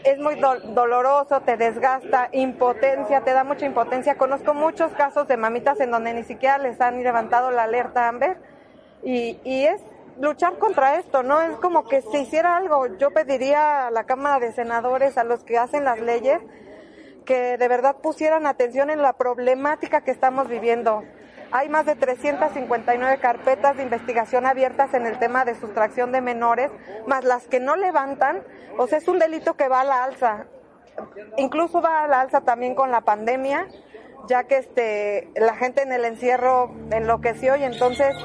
es 0.03 0.19
muy 0.19 0.35
doloroso, 0.35 1.41
te 1.41 1.57
desgasta, 1.57 2.29
impotencia, 2.33 3.21
te 3.21 3.33
da 3.33 3.43
mucha 3.43 3.65
impotencia. 3.65 4.15
Conozco 4.15 4.53
muchos 4.53 4.91
casos 4.91 5.27
de 5.27 5.37
mamitas 5.37 5.79
en 5.79 5.89
donde 5.89 6.13
ni 6.13 6.23
siquiera 6.23 6.59
les 6.59 6.79
han 6.81 7.01
levantado 7.01 7.49
la 7.49 7.63
alerta 7.63 8.07
Amber 8.07 8.37
y, 9.01 9.39
y 9.43 9.63
es 9.63 9.81
luchar 10.19 10.59
contra 10.59 10.99
esto, 10.99 11.23
¿no? 11.23 11.41
Es 11.41 11.57
como 11.57 11.85
que 11.85 12.03
se 12.03 12.19
hiciera 12.19 12.57
algo. 12.57 12.95
Yo 12.97 13.09
pediría 13.09 13.87
a 13.87 13.89
la 13.89 14.03
Cámara 14.03 14.37
de 14.37 14.51
Senadores, 14.51 15.17
a 15.17 15.23
los 15.23 15.43
que 15.43 15.57
hacen 15.57 15.83
las 15.83 15.99
leyes, 15.99 16.41
que 17.25 17.57
de 17.57 17.67
verdad 17.67 17.97
pusieran 18.01 18.47
atención 18.47 18.89
en 18.89 19.01
la 19.01 19.13
problemática 19.13 20.01
que 20.01 20.11
estamos 20.11 20.47
viviendo. 20.47 21.03
Hay 21.51 21.69
más 21.69 21.85
de 21.85 21.95
359 21.95 23.17
carpetas 23.19 23.77
de 23.77 23.83
investigación 23.83 24.45
abiertas 24.45 24.93
en 24.93 25.05
el 25.05 25.19
tema 25.19 25.45
de 25.45 25.55
sustracción 25.55 26.11
de 26.11 26.21
menores, 26.21 26.71
más 27.07 27.23
las 27.23 27.47
que 27.47 27.59
no 27.59 27.75
levantan. 27.75 28.43
O 28.77 28.87
sea, 28.87 28.97
es 28.97 29.07
un 29.07 29.19
delito 29.19 29.55
que 29.55 29.67
va 29.67 29.81
a 29.81 29.85
la 29.85 30.03
alza. 30.03 30.47
Incluso 31.37 31.81
va 31.81 32.03
a 32.03 32.07
la 32.07 32.21
alza 32.21 32.41
también 32.41 32.75
con 32.75 32.91
la 32.91 33.01
pandemia, 33.01 33.67
ya 34.27 34.45
que 34.45 34.57
este, 34.57 35.29
la 35.35 35.55
gente 35.55 35.81
en 35.81 35.91
el 35.91 36.05
encierro 36.05 36.73
enloqueció 36.91 37.55
y 37.55 37.63
entonces 37.63 38.15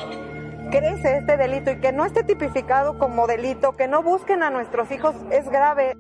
crece 0.71 1.19
este 1.19 1.37
delito 1.37 1.71
y 1.73 1.81
que 1.81 1.93
no 1.93 2.05
esté 2.05 2.23
tipificado 2.23 2.99
como 2.99 3.27
delito, 3.27 3.77
que 3.77 3.89
no 3.89 4.03
busquen 4.03 4.43
a 4.43 4.51
nuestros 4.51 4.91
hijos, 4.91 5.15
es 5.31 5.49
grave. 5.49 5.97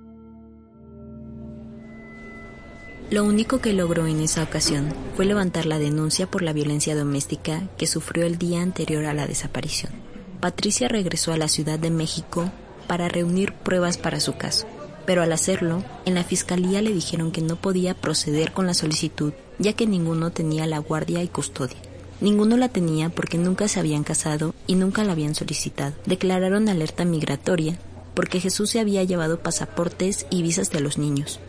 Lo 3.11 3.25
único 3.25 3.59
que 3.59 3.73
logró 3.73 4.07
en 4.07 4.21
esa 4.21 4.45
ocasión 4.45 4.95
fue 5.17 5.26
levantar 5.26 5.67
la 5.67 5.81
denuncia 5.81 6.31
por 6.31 6.43
la 6.43 6.52
violencia 6.52 6.95
doméstica 6.95 7.64
que 7.76 7.88
sufrió 7.88 8.25
el 8.25 8.38
día 8.38 8.62
anterior 8.62 9.05
a 9.05 9.14
la 9.14 9.26
desaparición. 9.26 9.93
Patricia 10.38 10.87
regresó 10.87 11.33
a 11.33 11.37
la 11.37 11.49
Ciudad 11.49 11.81
de 11.81 11.90
México 11.90 12.52
para 12.87 13.09
reunir 13.09 13.52
pruebas 13.52 13.99
para 13.99 14.21
su 14.21 14.37
caso, 14.37 14.69
pero 15.07 15.23
al 15.23 15.33
hacerlo, 15.33 15.83
en 16.05 16.14
la 16.14 16.23
fiscalía 16.23 16.83
le 16.83 16.93
dijeron 16.93 17.33
que 17.33 17.43
no 17.43 17.57
podía 17.57 17.95
proceder 17.95 18.52
con 18.52 18.69
la 18.69 18.75
solicitud 18.75 19.33
ya 19.59 19.73
que 19.73 19.88
ninguno 19.88 20.31
tenía 20.31 20.67
la 20.67 20.79
guardia 20.79 21.21
y 21.21 21.26
custodia. 21.26 21.79
Ninguno 22.21 22.57
la 22.57 22.69
tenía 22.69 23.09
porque 23.09 23.38
nunca 23.38 23.67
se 23.67 23.81
habían 23.81 24.05
casado 24.05 24.55
y 24.69 24.76
nunca 24.76 25.02
la 25.02 25.12
habían 25.12 25.35
solicitado. 25.35 25.95
Declararon 26.07 26.69
alerta 26.69 27.05
migratoria 27.05 27.76
porque 28.14 28.38
Jesús 28.38 28.71
se 28.71 28.79
había 28.79 29.02
llevado 29.02 29.40
pasaportes 29.40 30.26
y 30.31 30.43
visas 30.43 30.71
de 30.71 30.81
los 30.81 30.97
niños 30.97 31.40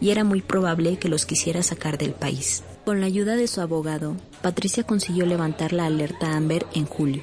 y 0.00 0.10
era 0.10 0.24
muy 0.24 0.42
probable 0.42 0.98
que 0.98 1.08
los 1.08 1.26
quisiera 1.26 1.62
sacar 1.62 1.98
del 1.98 2.12
país. 2.12 2.62
Con 2.84 3.00
la 3.00 3.06
ayuda 3.06 3.36
de 3.36 3.46
su 3.46 3.60
abogado, 3.60 4.16
Patricia 4.42 4.84
consiguió 4.84 5.26
levantar 5.26 5.72
la 5.72 5.86
alerta 5.86 6.36
Amber 6.36 6.66
en 6.74 6.86
julio. 6.86 7.22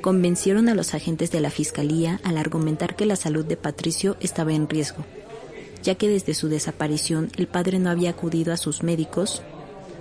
Convencieron 0.00 0.68
a 0.68 0.74
los 0.74 0.94
agentes 0.94 1.30
de 1.30 1.40
la 1.40 1.50
fiscalía 1.50 2.20
al 2.24 2.36
argumentar 2.36 2.94
que 2.94 3.06
la 3.06 3.16
salud 3.16 3.44
de 3.44 3.56
Patricio 3.56 4.16
estaba 4.20 4.52
en 4.52 4.68
riesgo, 4.68 5.04
ya 5.82 5.94
que 5.94 6.08
desde 6.08 6.34
su 6.34 6.48
desaparición 6.48 7.30
el 7.36 7.46
padre 7.46 7.78
no 7.78 7.90
había 7.90 8.10
acudido 8.10 8.52
a 8.52 8.58
sus 8.58 8.82
médicos 8.82 9.42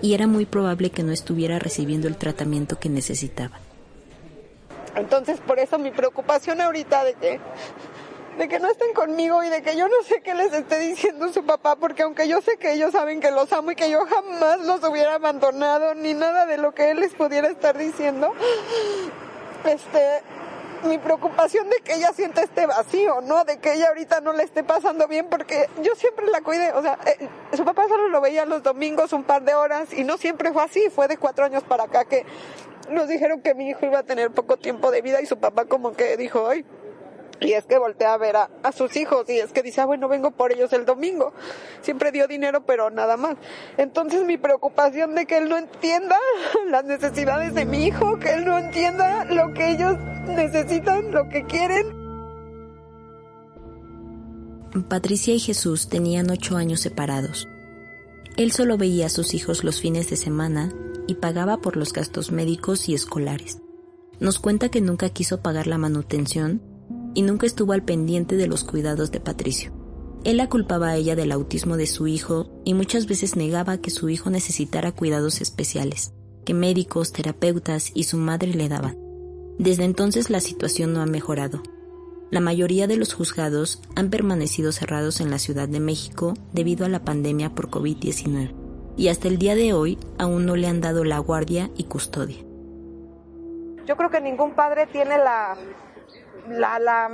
y 0.02 0.14
era 0.14 0.28
muy 0.28 0.46
probable 0.46 0.90
que 0.90 1.04
no 1.04 1.14
estuviera 1.14 1.60
recibiendo 1.60 2.10
el 2.10 2.18
tratamiento 2.18 2.78
que 2.78 2.90
necesitaba. 2.90 3.60
Entonces, 4.96 5.40
por 5.40 5.60
eso 5.60 5.80
mi 5.80 5.92
preocupación 5.92 6.62
ahorita 6.62 7.04
de 7.04 7.14
que 7.16 7.40
de 8.38 8.48
que 8.48 8.60
no 8.60 8.70
estén 8.70 8.94
conmigo 8.94 9.44
y 9.44 9.50
de 9.50 9.62
que 9.62 9.76
yo 9.76 9.88
no 9.88 10.04
sé 10.04 10.22
qué 10.22 10.34
les 10.34 10.52
esté 10.54 10.80
diciendo 10.80 11.32
su 11.32 11.46
papá, 11.46 11.76
porque 11.76 12.04
aunque 12.04 12.28
yo 12.28 12.42
sé 12.42 12.58
que 12.58 12.74
ellos 12.74 12.92
saben 12.92 13.20
que 13.20 13.32
los 13.32 13.52
amo 13.54 13.72
y 13.72 13.76
que 13.76 13.90
yo 13.90 14.06
jamás 14.06 14.60
los 14.62 14.84
hubiera 14.84 15.16
abandonado, 15.16 15.94
ni 15.96 16.14
nada 16.14 16.46
de 16.46 16.58
lo 16.58 16.74
que 16.74 16.92
él 16.92 17.00
les 17.00 17.14
pudiera 17.14 17.48
estar 17.48 17.78
diciendo, 17.78 18.34
este, 19.66 20.24
mi 20.86 20.98
preocupación 20.98 21.70
de 21.70 21.78
que 21.78 21.96
ella 21.96 22.12
sienta 22.14 22.42
este 22.42 22.66
vacío, 22.66 23.22
¿no? 23.22 23.46
De 23.46 23.60
que 23.60 23.74
ella 23.74 23.90
ahorita 23.90 24.22
no 24.22 24.34
le 24.34 24.44
esté 24.44 24.64
pasando 24.64 25.08
bien, 25.08 25.28
porque 25.30 25.70
yo 25.82 25.96
siempre 25.96 26.26
la 26.28 26.42
cuidé, 26.42 26.72
o 26.74 26.82
sea, 26.82 26.98
eh, 27.06 27.30
su 27.56 27.64
papá 27.64 27.88
solo 27.88 28.08
lo 28.10 28.20
veía 28.20 28.46
los 28.46 28.64
domingos 28.64 29.14
un 29.14 29.24
par 29.24 29.44
de 29.44 29.54
horas 29.54 29.94
y 29.94 30.04
no 30.04 30.18
siempre 30.18 30.52
fue 30.52 30.64
así, 30.64 30.90
fue 30.90 31.08
de 31.08 31.18
cuatro 31.18 31.46
años 31.46 31.64
para 31.64 31.84
acá 31.84 32.06
que 32.06 32.26
nos 32.90 33.08
dijeron 33.08 33.42
que 33.42 33.54
mi 33.54 33.70
hijo 33.70 33.86
iba 33.86 34.00
a 34.00 34.04
tener 34.04 34.32
poco 34.32 34.58
tiempo 34.58 34.92
de 34.92 35.02
vida 35.02 35.22
y 35.22 35.26
su 35.26 35.38
papá 35.38 35.66
como 35.66 35.94
que 35.94 36.18
dijo, 36.18 36.48
ay, 36.50 36.66
y 37.44 37.54
es 37.54 37.66
que 37.66 37.78
voltea 37.78 38.14
a 38.14 38.18
ver 38.18 38.36
a, 38.36 38.50
sus 38.72 38.96
hijos 38.96 39.30
y 39.30 39.40
es 39.40 39.52
que 39.52 39.62
dice, 39.62 39.82
ah, 39.82 39.86
bueno, 39.86 40.08
vengo 40.08 40.32
por 40.32 40.52
ellos 40.52 40.72
el 40.74 40.86
domingo. 40.86 41.34
Siempre 41.82 42.12
dio 42.12 42.28
dinero, 42.28 42.66
pero 42.66 42.90
nada 42.90 43.18
más. 43.18 43.36
Entonces 43.78 44.24
mi 44.26 44.38
preocupación 44.38 45.14
de 45.16 45.26
que 45.26 45.38
él 45.38 45.50
no 45.50 45.58
entienda 45.58 46.18
las 46.70 46.86
necesidades 46.86 47.54
de 47.54 47.66
mi 47.66 47.86
hijo, 47.86 48.18
que 48.20 48.34
él 48.34 48.46
no 48.46 48.58
entienda 48.58 49.26
lo 49.26 49.54
que 49.54 49.72
ellos 49.72 49.98
necesitan, 50.28 51.12
lo 51.12 51.28
que 51.30 51.46
quieren. 51.46 52.02
Patricia 54.88 55.36
y 55.36 55.40
Jesús 55.40 55.90
tenían 55.90 56.32
ocho 56.32 56.58
años 56.58 56.80
separados. 56.80 57.48
Él 58.38 58.52
solo 58.52 58.78
veía 58.78 59.06
a 59.06 59.10
sus 59.10 59.36
hijos 59.36 59.64
los 59.64 59.80
fines 59.80 60.10
de 60.10 60.16
semana 60.16 60.74
y 61.06 61.16
pagaba 61.16 61.58
por 61.58 61.78
los 61.78 61.94
gastos 61.94 62.32
médicos 62.32 62.90
y 62.90 62.96
escolares. 62.96 63.60
Nos 64.20 64.40
cuenta 64.40 64.70
que 64.70 64.82
nunca 64.82 65.10
quiso 65.10 65.42
pagar 65.42 65.68
la 65.68 65.78
manutención 65.78 66.73
y 67.14 67.22
nunca 67.22 67.46
estuvo 67.46 67.74
al 67.74 67.84
pendiente 67.84 68.36
de 68.36 68.48
los 68.48 68.64
cuidados 68.64 69.12
de 69.12 69.20
Patricio. 69.20 69.72
Él 70.24 70.38
la 70.38 70.50
culpaba 70.50 70.90
a 70.90 70.96
ella 70.96 71.16
del 71.16 71.32
autismo 71.32 71.78
de 71.78 71.88
su 71.88 72.08
hijo 72.08 72.50
y 72.64 72.74
muchas 72.74 73.08
veces 73.08 73.36
negaba 73.36 73.78
que 73.78 73.90
su 73.90 74.10
hijo 74.10 74.30
necesitara 74.30 74.92
cuidados 74.92 75.42
especiales, 75.42 76.14
que 76.46 76.54
médicos, 76.54 77.12
terapeutas 77.12 77.92
y 77.94 78.04
su 78.04 78.18
madre 78.18 78.54
le 78.54 78.70
daban. 78.70 78.98
Desde 79.60 79.84
entonces 79.84 80.30
la 80.30 80.40
situación 80.40 80.94
no 80.94 81.02
ha 81.02 81.06
mejorado. 81.06 81.62
La 82.32 82.40
mayoría 82.40 82.88
de 82.88 82.98
los 82.98 83.14
juzgados 83.14 83.82
han 83.96 84.10
permanecido 84.10 84.72
cerrados 84.72 85.22
en 85.22 85.30
la 85.30 85.40
Ciudad 85.40 85.68
de 85.68 85.80
México 85.80 86.34
debido 86.54 86.86
a 86.86 86.90
la 86.90 87.04
pandemia 87.04 87.54
por 87.54 87.70
COVID-19 87.70 88.64
y 88.96 89.08
hasta 89.08 89.28
el 89.28 89.38
día 89.38 89.56
de 89.56 89.74
hoy 89.74 89.98
aún 90.18 90.46
no 90.46 90.56
le 90.56 90.68
han 90.68 90.82
dado 90.82 91.04
la 91.04 91.20
guardia 91.20 91.70
y 91.76 91.86
custodia. 91.86 92.38
Yo 93.86 93.98
creo 93.98 94.10
que 94.10 94.22
ningún 94.22 94.52
padre 94.52 94.88
tiene 94.88 95.18
la 95.18 95.58
la, 96.48 96.80
la, 96.80 97.10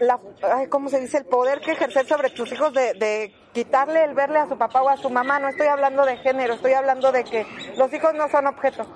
la 0.00 0.20
¿cómo 0.68 0.88
se 0.88 1.00
dice? 1.00 1.18
El 1.18 1.24
poder 1.26 1.60
que 1.60 1.72
ejercer 1.72 2.06
sobre 2.06 2.30
tus 2.30 2.50
hijos 2.52 2.72
de, 2.72 2.94
de 2.94 3.34
quitarle 3.52 4.04
el 4.04 4.14
verle 4.14 4.38
a 4.38 4.48
su 4.48 4.56
papá 4.56 4.82
o 4.82 4.88
a 4.88 4.96
su 4.96 5.10
mamá. 5.10 5.38
No 5.38 5.48
estoy 5.48 5.66
hablando 5.66 6.04
de 6.04 6.16
género, 6.18 6.54
estoy 6.54 6.72
hablando 6.72 7.12
de 7.12 7.24
que 7.24 7.46
los 7.76 7.92
hijos 7.92 8.14
no 8.14 8.28
son 8.28 8.46
objetos, 8.46 8.86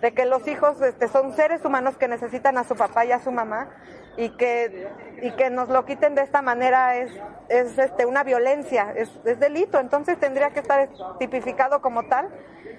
de 0.00 0.12
que 0.12 0.26
los 0.26 0.46
hijos 0.46 0.80
este, 0.80 1.08
son 1.08 1.34
seres 1.34 1.64
humanos 1.64 1.96
que 1.96 2.08
necesitan 2.08 2.58
a 2.58 2.64
su 2.64 2.74
papá 2.74 3.04
y 3.04 3.12
a 3.12 3.20
su 3.20 3.30
mamá 3.30 3.70
y 4.16 4.30
que, 4.36 4.88
y 5.22 5.30
que 5.32 5.50
nos 5.50 5.68
lo 5.68 5.84
quiten 5.84 6.14
de 6.14 6.22
esta 6.22 6.42
manera 6.42 6.96
es, 6.96 7.10
es 7.48 7.78
este, 7.78 8.04
una 8.04 8.24
violencia, 8.24 8.92
es, 8.96 9.10
es 9.24 9.40
delito, 9.40 9.80
entonces 9.80 10.18
tendría 10.18 10.50
que 10.50 10.60
estar 10.60 10.88
tipificado 11.18 11.80
como 11.80 12.04
tal 12.04 12.28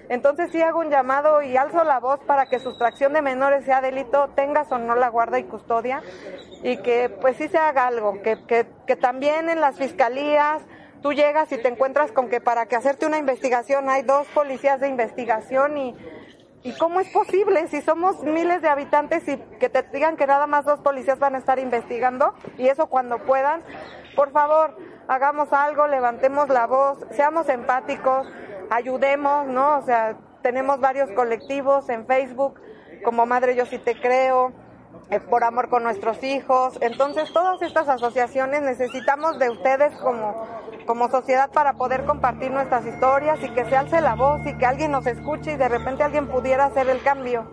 entonces 0.08 0.50
sí 0.50 0.60
hago 0.60 0.80
un 0.80 0.90
llamado 0.90 1.42
y 1.42 1.56
alzo 1.56 1.84
la 1.84 2.00
voz 2.00 2.20
para 2.20 2.46
que 2.46 2.58
sustracción 2.58 3.12
de 3.12 3.22
menores 3.22 3.64
sea 3.64 3.80
delito, 3.80 4.28
tengas 4.34 4.70
o 4.72 4.78
no 4.78 4.94
la 4.94 5.08
guarda 5.08 5.38
y 5.38 5.44
custodia, 5.44 6.02
y 6.62 6.78
que 6.78 7.08
pues 7.08 7.36
sí 7.36 7.48
se 7.48 7.58
haga 7.58 7.86
algo, 7.86 8.20
que, 8.22 8.44
que, 8.46 8.66
que 8.86 8.96
también 8.96 9.48
en 9.48 9.60
las 9.60 9.76
fiscalías 9.76 10.62
tú 11.02 11.12
llegas 11.12 11.52
y 11.52 11.58
te 11.58 11.68
encuentras 11.68 12.12
con 12.12 12.28
que 12.30 12.40
para 12.40 12.66
que 12.66 12.76
hacerte 12.76 13.06
una 13.06 13.18
investigación 13.18 13.90
hay 13.90 14.02
dos 14.02 14.26
policías 14.28 14.80
de 14.80 14.88
investigación 14.88 15.76
y, 15.76 15.94
y 16.62 16.72
cómo 16.78 16.98
es 16.98 17.08
posible 17.10 17.68
si 17.68 17.82
somos 17.82 18.22
miles 18.22 18.62
de 18.62 18.68
habitantes 18.68 19.28
y 19.28 19.36
que 19.60 19.68
te 19.68 19.82
digan 19.82 20.16
que 20.16 20.26
nada 20.26 20.46
más 20.46 20.64
dos 20.64 20.80
policías 20.80 21.18
van 21.18 21.34
a 21.34 21.38
estar 21.38 21.58
investigando 21.58 22.34
y 22.56 22.68
eso 22.68 22.86
cuando 22.86 23.18
puedan, 23.18 23.62
por 24.16 24.32
favor, 24.32 24.78
hagamos 25.06 25.52
algo, 25.52 25.86
levantemos 25.86 26.48
la 26.48 26.66
voz, 26.66 26.98
seamos 27.10 27.50
empáticos, 27.50 28.26
ayudemos, 28.70 29.46
¿no? 29.46 29.78
O 29.78 29.82
sea, 29.82 30.16
tenemos 30.42 30.80
varios 30.80 31.10
colectivos 31.12 31.88
en 31.88 32.06
Facebook, 32.06 32.60
como 33.04 33.26
Madre 33.26 33.56
Yo 33.56 33.66
Sí 33.66 33.78
Te 33.78 33.98
Creo, 34.00 34.52
eh, 35.10 35.20
por 35.20 35.44
amor 35.44 35.68
con 35.68 35.82
nuestros 35.82 36.22
hijos. 36.22 36.78
Entonces, 36.80 37.32
todas 37.32 37.60
estas 37.62 37.88
asociaciones 37.88 38.62
necesitamos 38.62 39.38
de 39.38 39.50
ustedes 39.50 39.94
como, 39.96 40.46
como 40.86 41.10
sociedad 41.10 41.50
para 41.50 41.74
poder 41.74 42.04
compartir 42.04 42.50
nuestras 42.50 42.86
historias 42.86 43.38
y 43.42 43.50
que 43.50 43.64
se 43.64 43.76
alce 43.76 44.00
la 44.00 44.14
voz 44.14 44.40
y 44.46 44.56
que 44.56 44.66
alguien 44.66 44.92
nos 44.92 45.06
escuche 45.06 45.52
y 45.52 45.56
de 45.56 45.68
repente 45.68 46.02
alguien 46.02 46.28
pudiera 46.28 46.66
hacer 46.66 46.88
el 46.88 47.02
cambio. 47.02 47.46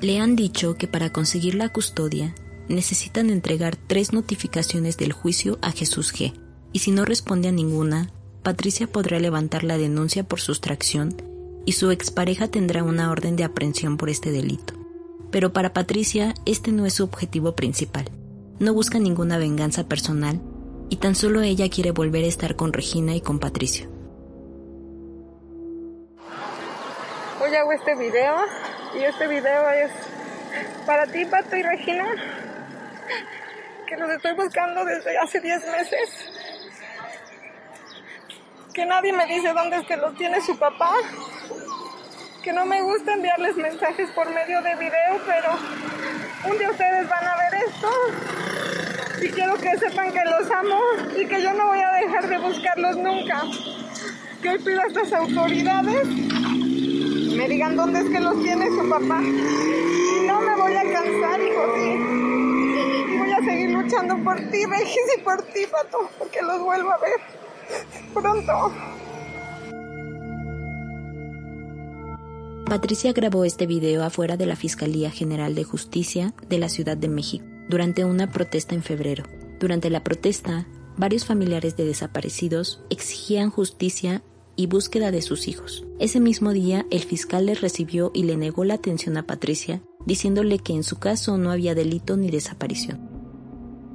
Le 0.00 0.20
han 0.20 0.36
dicho 0.36 0.74
que 0.74 0.86
para 0.86 1.10
conseguir 1.10 1.54
la 1.54 1.70
custodia 1.70 2.34
necesitan 2.68 3.30
entregar 3.30 3.76
tres 3.76 4.12
notificaciones 4.12 4.96
del 4.96 5.12
juicio 5.12 5.58
a 5.62 5.70
Jesús 5.70 6.12
G 6.12 6.43
y 6.74 6.80
si 6.80 6.90
no 6.90 7.04
responde 7.04 7.48
a 7.48 7.52
ninguna, 7.52 8.10
Patricia 8.42 8.88
podrá 8.88 9.20
levantar 9.20 9.62
la 9.62 9.78
denuncia 9.78 10.24
por 10.24 10.40
sustracción 10.40 11.14
y 11.64 11.72
su 11.72 11.92
expareja 11.92 12.48
tendrá 12.48 12.82
una 12.82 13.12
orden 13.12 13.36
de 13.36 13.44
aprehensión 13.44 13.96
por 13.96 14.10
este 14.10 14.32
delito. 14.32 14.74
Pero 15.30 15.52
para 15.52 15.72
Patricia 15.72 16.34
este 16.46 16.72
no 16.72 16.84
es 16.84 16.94
su 16.94 17.04
objetivo 17.04 17.54
principal. 17.54 18.06
No 18.58 18.74
busca 18.74 18.98
ninguna 18.98 19.38
venganza 19.38 19.86
personal 19.86 20.40
y 20.90 20.96
tan 20.96 21.14
solo 21.14 21.42
ella 21.42 21.70
quiere 21.70 21.92
volver 21.92 22.24
a 22.24 22.28
estar 22.28 22.56
con 22.56 22.72
Regina 22.72 23.14
y 23.14 23.20
con 23.20 23.38
Patricio. 23.38 23.88
Hoy 27.40 27.54
hago 27.54 27.72
este 27.72 27.94
video 27.94 28.34
y 28.98 29.04
este 29.04 29.28
video 29.28 29.70
es 29.70 29.92
para 30.86 31.06
ti, 31.06 31.24
Pato 31.24 31.54
y 31.56 31.62
Regina, 31.62 32.04
que 33.86 33.96
los 33.96 34.10
estoy 34.10 34.34
buscando 34.34 34.84
desde 34.84 35.16
hace 35.18 35.40
10 35.40 35.60
meses 35.70 36.34
que 38.74 38.84
nadie 38.84 39.12
me 39.12 39.24
dice 39.26 39.52
dónde 39.52 39.76
es 39.76 39.86
que 39.86 39.96
los 39.96 40.16
tiene 40.16 40.40
su 40.40 40.58
papá, 40.58 40.92
que 42.42 42.52
no 42.52 42.66
me 42.66 42.82
gusta 42.82 43.14
enviarles 43.14 43.56
mensajes 43.56 44.10
por 44.10 44.28
medio 44.34 44.60
de 44.62 44.74
video, 44.74 45.20
pero 45.24 45.50
un 46.50 46.58
día 46.58 46.70
ustedes 46.70 47.08
van 47.08 47.24
a 47.24 47.36
ver 47.36 47.54
esto 47.68 47.88
y 49.22 49.28
quiero 49.28 49.54
que 49.54 49.78
sepan 49.78 50.12
que 50.12 50.24
los 50.24 50.50
amo 50.50 50.80
y 51.16 51.24
que 51.24 51.40
yo 51.40 51.52
no 51.52 51.68
voy 51.68 51.78
a 51.78 51.92
dejar 51.92 52.28
de 52.28 52.36
buscarlos 52.38 52.96
nunca. 52.96 53.42
Que 54.42 54.50
hoy 54.50 54.58
pido 54.58 54.80
a 54.82 54.86
estas 54.88 55.12
autoridades 55.12 56.06
me 56.06 57.48
digan 57.48 57.76
dónde 57.76 58.00
es 58.00 58.10
que 58.10 58.20
los 58.20 58.42
tiene 58.42 58.66
su 58.70 58.88
papá. 58.88 59.20
No 59.20 60.40
me 60.40 60.56
voy 60.56 60.74
a 60.74 60.82
cansar, 60.82 61.40
hijo, 61.40 61.74
sí. 61.76 63.18
Voy 63.18 63.32
a 63.32 63.38
seguir 63.44 63.70
luchando 63.70 64.18
por 64.24 64.36
ti, 64.50 64.66
Regis, 64.66 65.16
y 65.16 65.20
por 65.20 65.42
ti, 65.42 65.64
Pato, 65.70 66.10
porque 66.18 66.42
los 66.42 66.60
vuelvo 66.60 66.90
a 66.90 66.98
ver 66.98 67.43
pronto. 68.12 68.72
Patricia 72.66 73.12
grabó 73.12 73.44
este 73.44 73.66
video 73.66 74.02
afuera 74.02 74.36
de 74.36 74.46
la 74.46 74.56
Fiscalía 74.56 75.10
General 75.10 75.54
de 75.54 75.64
Justicia 75.64 76.34
de 76.48 76.58
la 76.58 76.68
Ciudad 76.68 76.96
de 76.96 77.08
México 77.08 77.44
durante 77.68 78.04
una 78.04 78.30
protesta 78.30 78.74
en 78.74 78.82
febrero. 78.82 79.24
Durante 79.60 79.90
la 79.90 80.02
protesta, 80.02 80.66
varios 80.96 81.24
familiares 81.24 81.76
de 81.76 81.84
desaparecidos 81.84 82.82
exigían 82.90 83.50
justicia 83.50 84.22
y 84.56 84.66
búsqueda 84.66 85.10
de 85.10 85.22
sus 85.22 85.48
hijos. 85.48 85.84
Ese 85.98 86.20
mismo 86.20 86.52
día, 86.52 86.86
el 86.90 87.00
fiscal 87.00 87.46
les 87.46 87.60
recibió 87.60 88.10
y 88.14 88.24
le 88.24 88.36
negó 88.36 88.64
la 88.64 88.74
atención 88.74 89.16
a 89.16 89.26
Patricia, 89.26 89.82
diciéndole 90.06 90.58
que 90.58 90.72
en 90.72 90.84
su 90.84 90.98
caso 90.98 91.36
no 91.38 91.50
había 91.50 91.74
delito 91.74 92.16
ni 92.16 92.30
desaparición. 92.30 93.03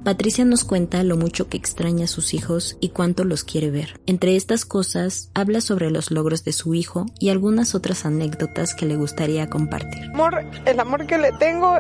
Patricia 0.04 0.46
nos 0.46 0.64
cuenta 0.64 1.04
lo 1.04 1.18
mucho 1.18 1.50
que 1.50 1.58
extraña 1.58 2.06
a 2.06 2.08
sus 2.08 2.34
hijos 2.34 2.78
y 2.80 2.90
cuánto 2.90 3.26
los 3.26 3.44
quiere 3.44 3.70
ver. 3.70 4.00
Entre 4.06 4.38
estas 4.38 4.66
cosas, 4.66 5.30
habla 5.34 5.60
sobre 5.60 5.92
los 5.92 6.10
logros 6.10 6.46
de 6.46 6.54
su 6.54 6.74
hijo 6.74 7.06
y 7.20 7.30
algunas 7.30 7.76
otras 7.76 8.06
anécdotas 8.06 8.74
que 8.74 8.86
le 8.86 8.96
gustaría 8.96 9.50
compartir. 9.50 10.06
Amor, 10.14 10.46
el 10.66 10.80
amor 10.80 11.06
que 11.06 11.18
le 11.18 11.34
tengo, 11.34 11.78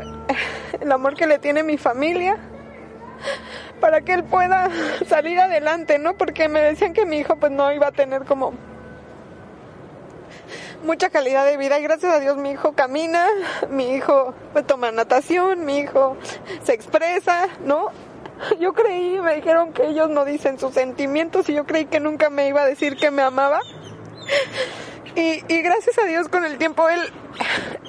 el 0.81 0.91
amor 0.91 1.15
que 1.15 1.27
le 1.27 1.39
tiene 1.39 1.63
mi 1.63 1.77
familia, 1.77 2.37
para 3.79 4.01
que 4.01 4.13
él 4.13 4.25
pueda 4.25 4.69
salir 5.07 5.39
adelante, 5.39 5.97
¿no? 5.97 6.17
Porque 6.17 6.49
me 6.49 6.59
decían 6.59 6.93
que 6.93 7.05
mi 7.05 7.19
hijo 7.19 7.37
pues 7.37 7.53
no 7.53 7.71
iba 7.71 7.87
a 7.87 7.91
tener 7.91 8.25
como 8.25 8.53
mucha 10.83 11.09
calidad 11.09 11.45
de 11.45 11.57
vida 11.57 11.79
y 11.79 11.83
gracias 11.83 12.13
a 12.13 12.19
Dios 12.19 12.37
mi 12.37 12.51
hijo 12.51 12.73
camina, 12.73 13.27
mi 13.69 13.91
hijo 13.91 14.33
pues, 14.53 14.65
toma 14.67 14.91
natación, 14.91 15.65
mi 15.65 15.79
hijo 15.79 16.17
se 16.63 16.73
expresa, 16.73 17.47
¿no? 17.65 17.87
Yo 18.59 18.73
creí, 18.73 19.19
me 19.19 19.35
dijeron 19.35 19.73
que 19.73 19.87
ellos 19.87 20.09
no 20.09 20.25
dicen 20.25 20.59
sus 20.59 20.73
sentimientos 20.73 21.49
y 21.49 21.53
yo 21.53 21.65
creí 21.65 21.85
que 21.85 21.99
nunca 21.99 22.29
me 22.29 22.47
iba 22.47 22.61
a 22.61 22.65
decir 22.65 22.95
que 22.95 23.11
me 23.11 23.21
amaba. 23.21 23.61
Y, 25.15 25.43
y 25.47 25.61
gracias 25.61 25.97
a 25.97 26.05
Dios 26.05 26.29
con 26.29 26.45
el 26.45 26.57
tiempo 26.57 26.87
él, 26.87 27.01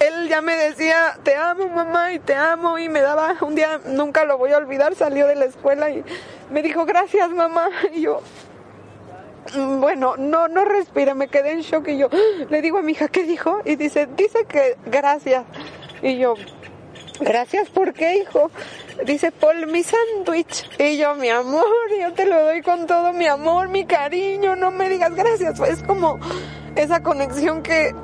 él 0.01 0.29
ya 0.29 0.41
me 0.41 0.57
decía, 0.57 1.19
te 1.23 1.37
amo 1.37 1.69
mamá 1.69 2.13
y 2.13 2.19
te 2.19 2.35
amo 2.35 2.79
y 2.79 2.89
me 2.89 3.01
daba, 3.01 3.37
un 3.43 3.55
día 3.55 3.81
nunca 3.85 4.25
lo 4.25 4.39
voy 4.39 4.53
a 4.53 4.57
olvidar, 4.57 4.95
salió 4.95 5.27
de 5.27 5.37
la 5.37 5.45
escuela 5.45 5.91
y 5.91 6.03
me 6.51 6.63
dijo 6.63 6.87
gracias 6.87 7.31
mamá 7.31 7.69
y 7.93 8.03
yo, 8.03 8.23
mm, 9.55 9.81
bueno, 9.81 10.17
no, 10.17 10.49
no 10.49 10.65
respira, 10.65 11.15
me 11.15 11.29
quedé 11.29 11.53
en 11.53 11.61
shock 11.61 11.89
y 11.89 11.99
yo 11.99 12.09
le 12.49 12.63
digo 12.63 12.79
a 12.79 12.83
mi 12.83 12.93
hija, 12.93 13.09
¿qué 13.09 13.25
dijo? 13.25 13.61
Y 13.65 13.77
dice, 13.77 14.09
dice 14.17 14.47
que 14.47 14.77
gracias. 14.87 15.45
Y 16.03 16.17
yo, 16.17 16.35
Gracias, 17.21 17.69
¿por 17.69 17.93
qué, 17.93 18.17
hijo? 18.17 18.51
Dice, 19.05 19.31
Paul, 19.31 19.67
mi 19.67 19.83
sándwich. 19.83 20.67
Y 20.79 20.97
yo, 20.97 21.15
mi 21.17 21.29
amor, 21.29 21.65
yo 22.01 22.15
te 22.15 22.25
lo 22.25 22.43
doy 22.43 22.63
con 22.63 22.87
todo 22.87 23.13
mi 23.13 23.27
amor, 23.27 23.69
mi 23.69 23.85
cariño, 23.85 24.57
no 24.57 24.71
me 24.71 24.89
digas 24.89 25.15
gracias. 25.15 25.61
Es 25.61 25.83
como 25.83 26.19
esa 26.77 27.03
conexión 27.03 27.63
que 27.63 27.95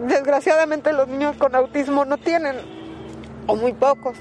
desgraciadamente 0.00 0.92
los 0.92 1.06
niños 1.06 1.36
con 1.36 1.54
autismo 1.54 2.04
no 2.04 2.18
tienen, 2.18 2.56
o 3.46 3.54
muy 3.54 3.74
pocos. 3.74 4.18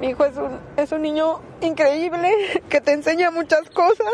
Mi 0.00 0.08
hijo 0.08 0.24
es 0.24 0.36
un, 0.38 0.58
es 0.78 0.90
un 0.90 1.02
niño 1.02 1.40
increíble 1.60 2.62
que 2.70 2.80
te 2.80 2.92
enseña 2.92 3.30
muchas 3.30 3.68
cosas 3.68 4.08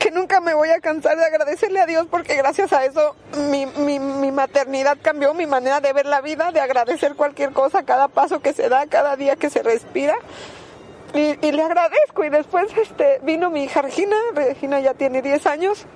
que 0.00 0.10
nunca 0.10 0.40
me 0.40 0.54
voy 0.54 0.70
a 0.70 0.80
cansar 0.80 1.16
de 1.16 1.24
agradecerle 1.24 1.78
a 1.78 1.86
Dios 1.86 2.06
porque 2.10 2.34
gracias 2.34 2.72
a 2.72 2.84
eso 2.86 3.14
mi, 3.48 3.66
mi, 3.66 4.32
maternidad 4.32 4.96
cambió 5.00 5.34
mi 5.34 5.46
manera 5.46 5.80
de 5.80 5.92
ver 5.92 6.06
la 6.06 6.22
vida, 6.22 6.50
de 6.52 6.60
agradecer 6.60 7.14
cualquier 7.14 7.52
cosa, 7.52 7.82
cada 7.82 8.08
paso 8.08 8.40
que 8.40 8.54
se 8.54 8.70
da, 8.70 8.86
cada 8.86 9.16
día 9.16 9.36
que 9.36 9.50
se 9.50 9.62
respira. 9.62 10.16
Y, 11.12 11.52
le 11.52 11.62
agradezco. 11.62 12.24
Y 12.24 12.30
después 12.30 12.66
este, 12.76 13.20
vino 13.22 13.50
mi 13.50 13.64
hija 13.64 13.82
Regina. 13.82 14.16
Regina 14.34 14.80
ya 14.80 14.94
tiene 14.94 15.22
10 15.22 15.46
años. 15.46 15.86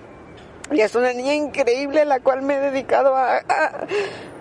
Y 0.71 0.81
es 0.81 0.95
una 0.95 1.13
niña 1.13 1.35
increíble, 1.35 2.05
la 2.05 2.21
cual 2.21 2.43
me 2.43 2.57
he 2.57 2.61
dedicado 2.61 3.15
a, 3.15 3.43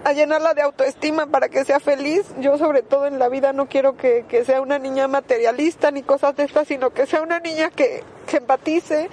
a, 0.06 0.14
llenarla 0.14 0.54
de 0.54 0.62
autoestima 0.62 1.28
para 1.28 1.50
que 1.50 1.64
sea 1.64 1.80
feliz. 1.80 2.26
Yo 2.40 2.58
sobre 2.58 2.82
todo 2.82 3.08
en 3.08 3.20
la 3.20 3.30
vida 3.30 3.54
no 3.54 3.68
quiero 3.68 3.96
que, 3.96 4.26
que, 4.28 4.44
sea 4.46 4.62
una 4.62 4.80
niña 4.80 5.08
materialista 5.08 5.92
ni 5.92 6.02
cosas 6.02 6.36
de 6.36 6.44
estas, 6.44 6.68
sino 6.68 6.92
que 6.92 7.06
sea 7.06 7.22
una 7.22 7.40
niña 7.40 7.70
que, 7.70 8.04
que 8.26 8.38
empatice, 8.38 9.10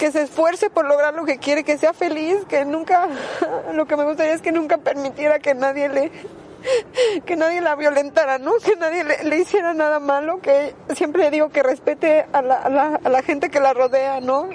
que 0.00 0.10
se 0.10 0.22
esfuerce 0.22 0.70
por 0.70 0.86
lograr 0.86 1.12
lo 1.12 1.26
que 1.26 1.36
quiere, 1.36 1.62
que 1.62 1.76
sea 1.76 1.92
feliz, 1.92 2.46
que 2.48 2.64
nunca, 2.64 3.06
lo 3.74 3.86
que 3.86 3.96
me 3.96 4.04
gustaría 4.04 4.32
es 4.32 4.40
que 4.40 4.50
nunca 4.50 4.78
permitiera 4.78 5.40
que 5.40 5.54
nadie 5.54 5.90
le, 5.90 6.10
que 7.26 7.36
nadie 7.36 7.60
la 7.60 7.76
violentara, 7.76 8.38
¿no? 8.38 8.52
Que 8.64 8.76
nadie 8.76 9.04
le, 9.04 9.36
hiciera 9.36 9.74
nada 9.74 10.00
malo, 10.00 10.40
que 10.40 10.74
siempre 10.94 11.30
digo 11.30 11.50
que 11.50 11.62
respete 11.62 12.24
a 12.32 12.40
la, 12.40 12.54
a, 12.54 12.70
la, 12.70 13.00
a 13.04 13.08
la 13.10 13.22
gente 13.22 13.50
que 13.50 13.60
la 13.60 13.74
rodea, 13.74 14.22
¿no? 14.22 14.48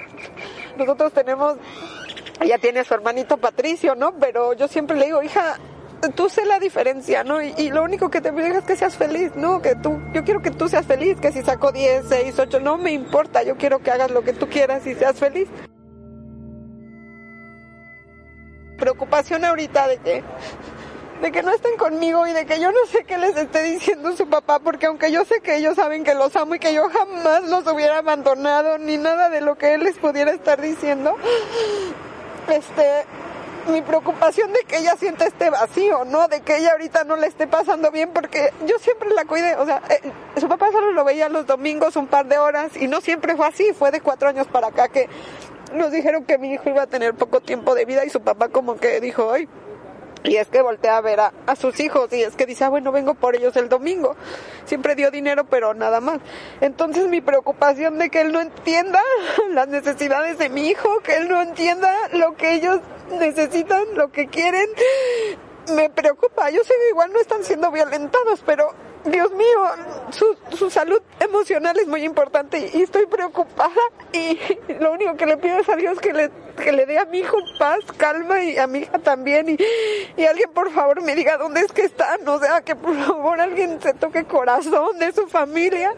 Nosotros 0.76 1.12
tenemos, 1.12 1.56
ella 2.40 2.58
tiene 2.58 2.80
a 2.80 2.84
su 2.84 2.94
hermanito 2.94 3.36
Patricio, 3.36 3.94
¿no? 3.94 4.14
Pero 4.18 4.52
yo 4.54 4.66
siempre 4.66 4.96
le 4.96 5.06
digo, 5.06 5.22
hija, 5.22 5.60
tú 6.14 6.28
sé 6.28 6.44
la 6.44 6.58
diferencia, 6.58 7.24
¿no? 7.24 7.42
Y, 7.42 7.70
lo 7.70 7.82
único 7.82 8.10
que 8.10 8.20
te 8.20 8.32
pido 8.32 8.46
es 8.46 8.64
que 8.64 8.76
seas 8.76 8.96
feliz, 8.96 9.32
¿no? 9.34 9.62
Que 9.62 9.74
tú, 9.74 10.00
yo 10.12 10.24
quiero 10.24 10.42
que 10.42 10.50
tú 10.50 10.68
seas 10.68 10.86
feliz, 10.86 11.18
que 11.20 11.32
si 11.32 11.42
saco 11.42 11.72
10, 11.72 12.04
6, 12.08 12.38
8, 12.38 12.60
no 12.60 12.78
me 12.78 12.92
importa, 12.92 13.42
yo 13.42 13.56
quiero 13.56 13.80
que 13.80 13.90
hagas 13.90 14.10
lo 14.10 14.22
que 14.22 14.32
tú 14.32 14.48
quieras 14.48 14.86
y 14.86 14.94
seas 14.94 15.16
feliz. 15.18 15.48
Preocupación 18.78 19.44
ahorita 19.44 19.88
de 19.88 19.98
que 19.98 20.24
de 21.20 21.32
que 21.32 21.42
no 21.42 21.50
estén 21.50 21.76
conmigo 21.78 22.26
y 22.26 22.32
de 22.32 22.44
que 22.44 22.60
yo 22.60 22.70
no 22.70 22.84
sé 22.90 23.04
qué 23.04 23.16
les 23.16 23.34
esté 23.36 23.62
diciendo 23.62 24.14
su 24.14 24.28
papá, 24.28 24.58
porque 24.58 24.86
aunque 24.86 25.10
yo 25.10 25.24
sé 25.24 25.40
que 25.40 25.56
ellos 25.56 25.76
saben 25.76 26.04
que 26.04 26.14
los 26.14 26.36
amo 26.36 26.56
y 26.56 26.58
que 26.58 26.74
yo 26.74 26.88
jamás 26.90 27.42
los 27.44 27.66
hubiera 27.66 27.98
abandonado, 27.98 28.76
ni 28.78 28.98
nada 28.98 29.30
de 29.30 29.40
lo 29.40 29.56
que 29.56 29.74
él 29.74 29.84
les 29.84 29.96
pudiera 29.96 30.30
estar 30.32 30.60
diciendo, 30.60 31.16
este, 32.48 33.06
mi 33.68 33.82
preocupación 33.82 34.52
de 34.52 34.60
que 34.60 34.78
ella 34.78 34.96
sienta 34.96 35.26
este 35.26 35.50
vacío, 35.50 36.04
¿no? 36.04 36.28
De 36.28 36.40
que 36.40 36.56
ella 36.56 36.72
ahorita 36.72 37.04
no 37.04 37.16
le 37.16 37.26
esté 37.26 37.46
pasando 37.46 37.90
bien 37.90 38.10
porque 38.12 38.52
yo 38.66 38.78
siempre 38.78 39.10
la 39.10 39.24
cuidé, 39.24 39.56
o 39.56 39.66
sea, 39.66 39.82
eh, 39.90 40.12
su 40.40 40.48
papá 40.48 40.70
solo 40.72 40.92
lo 40.92 41.04
veía 41.04 41.28
los 41.28 41.46
domingos 41.46 41.96
un 41.96 42.06
par 42.06 42.26
de 42.26 42.38
horas 42.38 42.76
y 42.76 42.86
no 42.86 43.00
siempre 43.00 43.36
fue 43.36 43.46
así, 43.46 43.72
fue 43.72 43.90
de 43.90 44.00
cuatro 44.00 44.28
años 44.28 44.46
para 44.46 44.68
acá 44.68 44.88
que 44.88 45.08
nos 45.72 45.90
dijeron 45.90 46.24
que 46.24 46.38
mi 46.38 46.52
hijo 46.52 46.68
iba 46.68 46.82
a 46.82 46.86
tener 46.86 47.14
poco 47.14 47.40
tiempo 47.40 47.74
de 47.74 47.84
vida 47.84 48.04
y 48.04 48.10
su 48.10 48.20
papá 48.20 48.48
como 48.48 48.76
que 48.76 49.00
dijo, 49.00 49.32
ay, 49.32 49.48
y 50.26 50.36
es 50.36 50.48
que 50.48 50.62
voltea 50.62 50.96
a 50.96 51.00
ver 51.00 51.20
a, 51.20 51.32
a, 51.46 51.56
sus 51.56 51.78
hijos 51.80 52.12
y 52.12 52.22
es 52.22 52.36
que 52.36 52.46
dice, 52.46 52.64
ah, 52.64 52.68
bueno, 52.68 52.92
vengo 52.92 53.14
por 53.14 53.36
ellos 53.36 53.56
el 53.56 53.68
domingo. 53.68 54.16
Siempre 54.64 54.94
dio 54.94 55.10
dinero, 55.10 55.44
pero 55.44 55.74
nada 55.74 56.00
más. 56.00 56.18
Entonces 56.60 57.06
mi 57.08 57.20
preocupación 57.20 57.98
de 57.98 58.10
que 58.10 58.20
él 58.20 58.32
no 58.32 58.40
entienda 58.40 59.00
las 59.50 59.68
necesidades 59.68 60.38
de 60.38 60.48
mi 60.48 60.68
hijo, 60.68 61.00
que 61.00 61.16
él 61.16 61.28
no 61.28 61.40
entienda 61.40 61.92
lo 62.12 62.34
que 62.36 62.54
ellos 62.54 62.80
necesitan, 63.18 63.84
lo 63.94 64.10
que 64.10 64.26
quieren, 64.26 64.68
me 65.74 65.90
preocupa. 65.90 66.50
Yo 66.50 66.62
sé 66.64 66.74
que 66.74 66.90
igual 66.90 67.12
no 67.12 67.20
están 67.20 67.44
siendo 67.44 67.70
violentados, 67.70 68.42
pero 68.44 68.72
Dios 69.06 69.32
mío, 69.32 69.58
su, 70.10 70.36
su 70.56 70.70
salud 70.70 71.00
emocional 71.20 71.76
es 71.78 71.86
muy 71.86 72.02
importante 72.02 72.70
y, 72.74 72.82
estoy 72.82 73.06
preocupada 73.06 73.70
y 74.12 74.38
lo 74.80 74.92
único 74.92 75.16
que 75.16 75.26
le 75.26 75.36
pido 75.36 75.58
es 75.58 75.68
a 75.68 75.76
Dios 75.76 76.00
que 76.00 76.12
le, 76.12 76.30
que 76.56 76.72
le 76.72 76.86
dé 76.86 76.98
a 76.98 77.04
mi 77.04 77.18
hijo 77.18 77.36
paz, 77.58 77.78
calma 77.96 78.42
y 78.42 78.58
a 78.58 78.66
mi 78.66 78.80
hija 78.80 78.98
también. 78.98 79.48
Y, 79.50 79.58
y 80.16 80.24
alguien 80.24 80.50
por 80.52 80.72
favor 80.72 81.02
me 81.02 81.14
diga 81.14 81.36
dónde 81.36 81.60
es 81.60 81.72
que 81.72 81.82
están, 81.82 82.26
o 82.28 82.38
sea, 82.40 82.62
que 82.62 82.74
por 82.74 82.96
favor 82.96 83.40
alguien 83.40 83.80
se 83.80 83.94
toque 83.94 84.24
corazón 84.24 84.98
de 84.98 85.12
su 85.12 85.26
familia. 85.28 85.94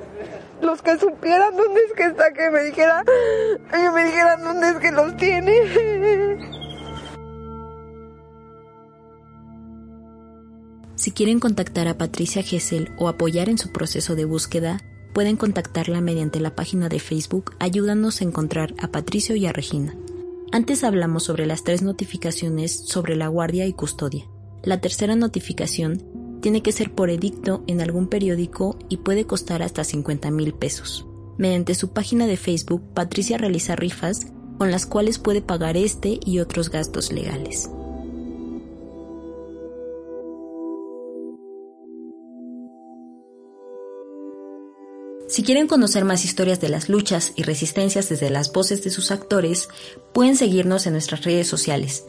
Los 0.60 0.82
que 0.82 0.98
supieran 0.98 1.56
dónde 1.56 1.80
es 1.86 1.92
que 1.92 2.04
está, 2.04 2.32
que 2.32 2.50
me 2.50 2.64
dijera, 2.64 3.04
que 3.70 3.90
me 3.90 4.04
dijeran 4.04 4.42
dónde 4.42 4.70
es 4.70 4.76
que 4.76 4.90
los 4.90 5.16
tiene. 5.16 6.57
Si 10.98 11.12
quieren 11.12 11.38
contactar 11.38 11.86
a 11.86 11.96
Patricia 11.96 12.42
Gessel 12.42 12.90
o 12.98 13.06
apoyar 13.06 13.48
en 13.48 13.56
su 13.56 13.70
proceso 13.70 14.16
de 14.16 14.24
búsqueda, 14.24 14.82
pueden 15.12 15.36
contactarla 15.36 16.00
mediante 16.00 16.40
la 16.40 16.56
página 16.56 16.88
de 16.88 16.98
Facebook 16.98 17.54
Ayúdanos 17.60 18.20
a 18.20 18.24
encontrar 18.24 18.74
a 18.82 18.88
Patricio 18.88 19.36
y 19.36 19.46
a 19.46 19.52
Regina. 19.52 19.94
Antes 20.50 20.82
hablamos 20.82 21.22
sobre 21.22 21.46
las 21.46 21.62
tres 21.62 21.82
notificaciones 21.82 22.72
sobre 22.72 23.14
la 23.14 23.28
guardia 23.28 23.64
y 23.66 23.74
custodia. 23.74 24.24
La 24.64 24.80
tercera 24.80 25.14
notificación 25.14 26.02
tiene 26.40 26.62
que 26.62 26.72
ser 26.72 26.92
por 26.92 27.10
edicto 27.10 27.62
en 27.68 27.80
algún 27.80 28.08
periódico 28.08 28.76
y 28.88 28.96
puede 28.96 29.24
costar 29.24 29.62
hasta 29.62 29.84
50 29.84 30.32
mil 30.32 30.52
pesos. 30.52 31.06
Mediante 31.36 31.76
su 31.76 31.90
página 31.90 32.26
de 32.26 32.36
Facebook, 32.36 32.82
Patricia 32.94 33.38
realiza 33.38 33.76
rifas 33.76 34.26
con 34.58 34.72
las 34.72 34.84
cuales 34.84 35.20
puede 35.20 35.42
pagar 35.42 35.76
este 35.76 36.18
y 36.26 36.40
otros 36.40 36.70
gastos 36.70 37.12
legales. 37.12 37.70
Si 45.38 45.44
quieren 45.44 45.68
conocer 45.68 46.04
más 46.04 46.24
historias 46.24 46.60
de 46.60 46.68
las 46.68 46.88
luchas 46.88 47.32
y 47.36 47.44
resistencias 47.44 48.08
desde 48.08 48.28
las 48.28 48.52
voces 48.52 48.82
de 48.82 48.90
sus 48.90 49.12
actores, 49.12 49.68
pueden 50.12 50.34
seguirnos 50.34 50.84
en 50.88 50.94
nuestras 50.94 51.22
redes 51.22 51.46
sociales. 51.46 52.02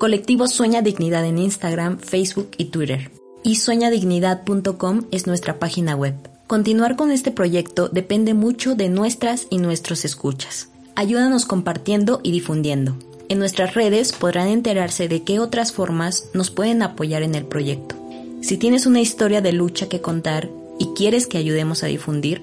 Colectivo 0.00 0.48
Sueña 0.48 0.82
Dignidad 0.82 1.24
en 1.24 1.38
Instagram, 1.38 2.00
Facebook 2.00 2.50
y 2.58 2.64
Twitter. 2.72 3.12
Y 3.44 3.54
sueñadignidad.com 3.54 5.04
es 5.12 5.28
nuestra 5.28 5.60
página 5.60 5.94
web. 5.94 6.14
Continuar 6.48 6.96
con 6.96 7.12
este 7.12 7.30
proyecto 7.30 7.88
depende 7.88 8.34
mucho 8.34 8.74
de 8.74 8.88
nuestras 8.88 9.46
y 9.48 9.58
nuestros 9.58 10.04
escuchas. 10.04 10.66
Ayúdanos 10.96 11.46
compartiendo 11.46 12.18
y 12.24 12.32
difundiendo. 12.32 12.96
En 13.28 13.38
nuestras 13.38 13.74
redes 13.74 14.10
podrán 14.10 14.48
enterarse 14.48 15.06
de 15.06 15.22
qué 15.22 15.38
otras 15.38 15.70
formas 15.70 16.24
nos 16.34 16.50
pueden 16.50 16.82
apoyar 16.82 17.22
en 17.22 17.36
el 17.36 17.44
proyecto. 17.44 17.94
Si 18.40 18.56
tienes 18.56 18.86
una 18.86 19.00
historia 19.00 19.40
de 19.40 19.52
lucha 19.52 19.88
que 19.88 20.00
contar 20.00 20.48
y 20.80 20.94
quieres 20.96 21.28
que 21.28 21.38
ayudemos 21.38 21.84
a 21.84 21.86
difundir, 21.86 22.42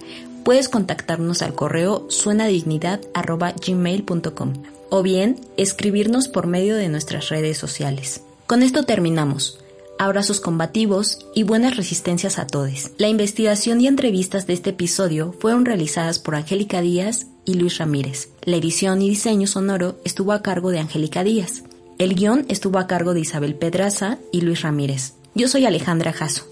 puedes 0.49 0.67
contactarnos 0.67 1.43
al 1.43 1.53
correo 1.53 2.07
suenadignidad.gmail.com 2.09 4.53
o 4.89 5.03
bien 5.03 5.39
escribirnos 5.57 6.27
por 6.27 6.47
medio 6.47 6.75
de 6.75 6.89
nuestras 6.89 7.29
redes 7.29 7.59
sociales. 7.59 8.23
Con 8.47 8.63
esto 8.63 8.81
terminamos 8.81 9.59
abrazos 9.99 10.39
combativos 10.39 11.19
y 11.35 11.43
buenas 11.43 11.77
resistencias 11.77 12.39
a 12.39 12.47
todos. 12.47 12.89
La 12.97 13.09
investigación 13.09 13.79
y 13.79 13.85
entrevistas 13.85 14.47
de 14.47 14.53
este 14.53 14.71
episodio 14.71 15.35
fueron 15.39 15.65
realizadas 15.65 16.17
por 16.17 16.33
Angélica 16.33 16.81
Díaz 16.81 17.27
y 17.45 17.53
Luis 17.53 17.77
Ramírez. 17.77 18.29
La 18.43 18.55
edición 18.55 19.03
y 19.03 19.09
diseño 19.09 19.45
sonoro 19.45 19.99
estuvo 20.03 20.31
a 20.31 20.41
cargo 20.41 20.71
de 20.71 20.79
Angélica 20.79 21.23
Díaz. 21.23 21.61
El 21.99 22.15
guion 22.15 22.47
estuvo 22.49 22.79
a 22.79 22.87
cargo 22.87 23.13
de 23.13 23.19
Isabel 23.19 23.53
Pedraza 23.53 24.17
y 24.31 24.41
Luis 24.41 24.63
Ramírez. 24.63 25.13
Yo 25.35 25.47
soy 25.47 25.65
Alejandra 25.65 26.11
Jasso. 26.11 26.48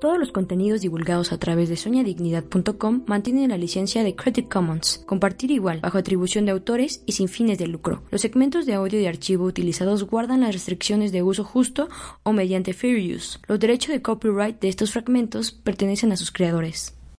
Todos 0.00 0.16
los 0.16 0.30
contenidos 0.30 0.80
divulgados 0.80 1.32
a 1.32 1.38
través 1.38 1.68
de 1.68 1.76
soñadignidad.com 1.76 3.02
mantienen 3.06 3.50
la 3.50 3.58
licencia 3.58 4.04
de 4.04 4.14
Creative 4.14 4.48
Commons, 4.48 5.02
compartir 5.06 5.50
igual, 5.50 5.80
bajo 5.80 5.98
atribución 5.98 6.44
de 6.44 6.52
autores 6.52 7.02
y 7.04 7.12
sin 7.12 7.26
fines 7.26 7.58
de 7.58 7.66
lucro. 7.66 8.04
Los 8.12 8.20
segmentos 8.20 8.64
de 8.64 8.74
audio 8.74 9.00
y 9.00 9.06
archivo 9.06 9.44
utilizados 9.44 10.04
guardan 10.04 10.42
las 10.42 10.52
restricciones 10.52 11.10
de 11.10 11.24
uso 11.24 11.42
justo 11.42 11.88
o 12.22 12.32
mediante 12.32 12.74
fair 12.74 12.96
use. 13.12 13.40
Los 13.48 13.58
derechos 13.58 13.90
de 13.90 14.00
copyright 14.00 14.60
de 14.60 14.68
estos 14.68 14.92
fragmentos 14.92 15.50
pertenecen 15.50 16.12
a 16.12 16.16
sus 16.16 16.30
creadores. 16.30 16.97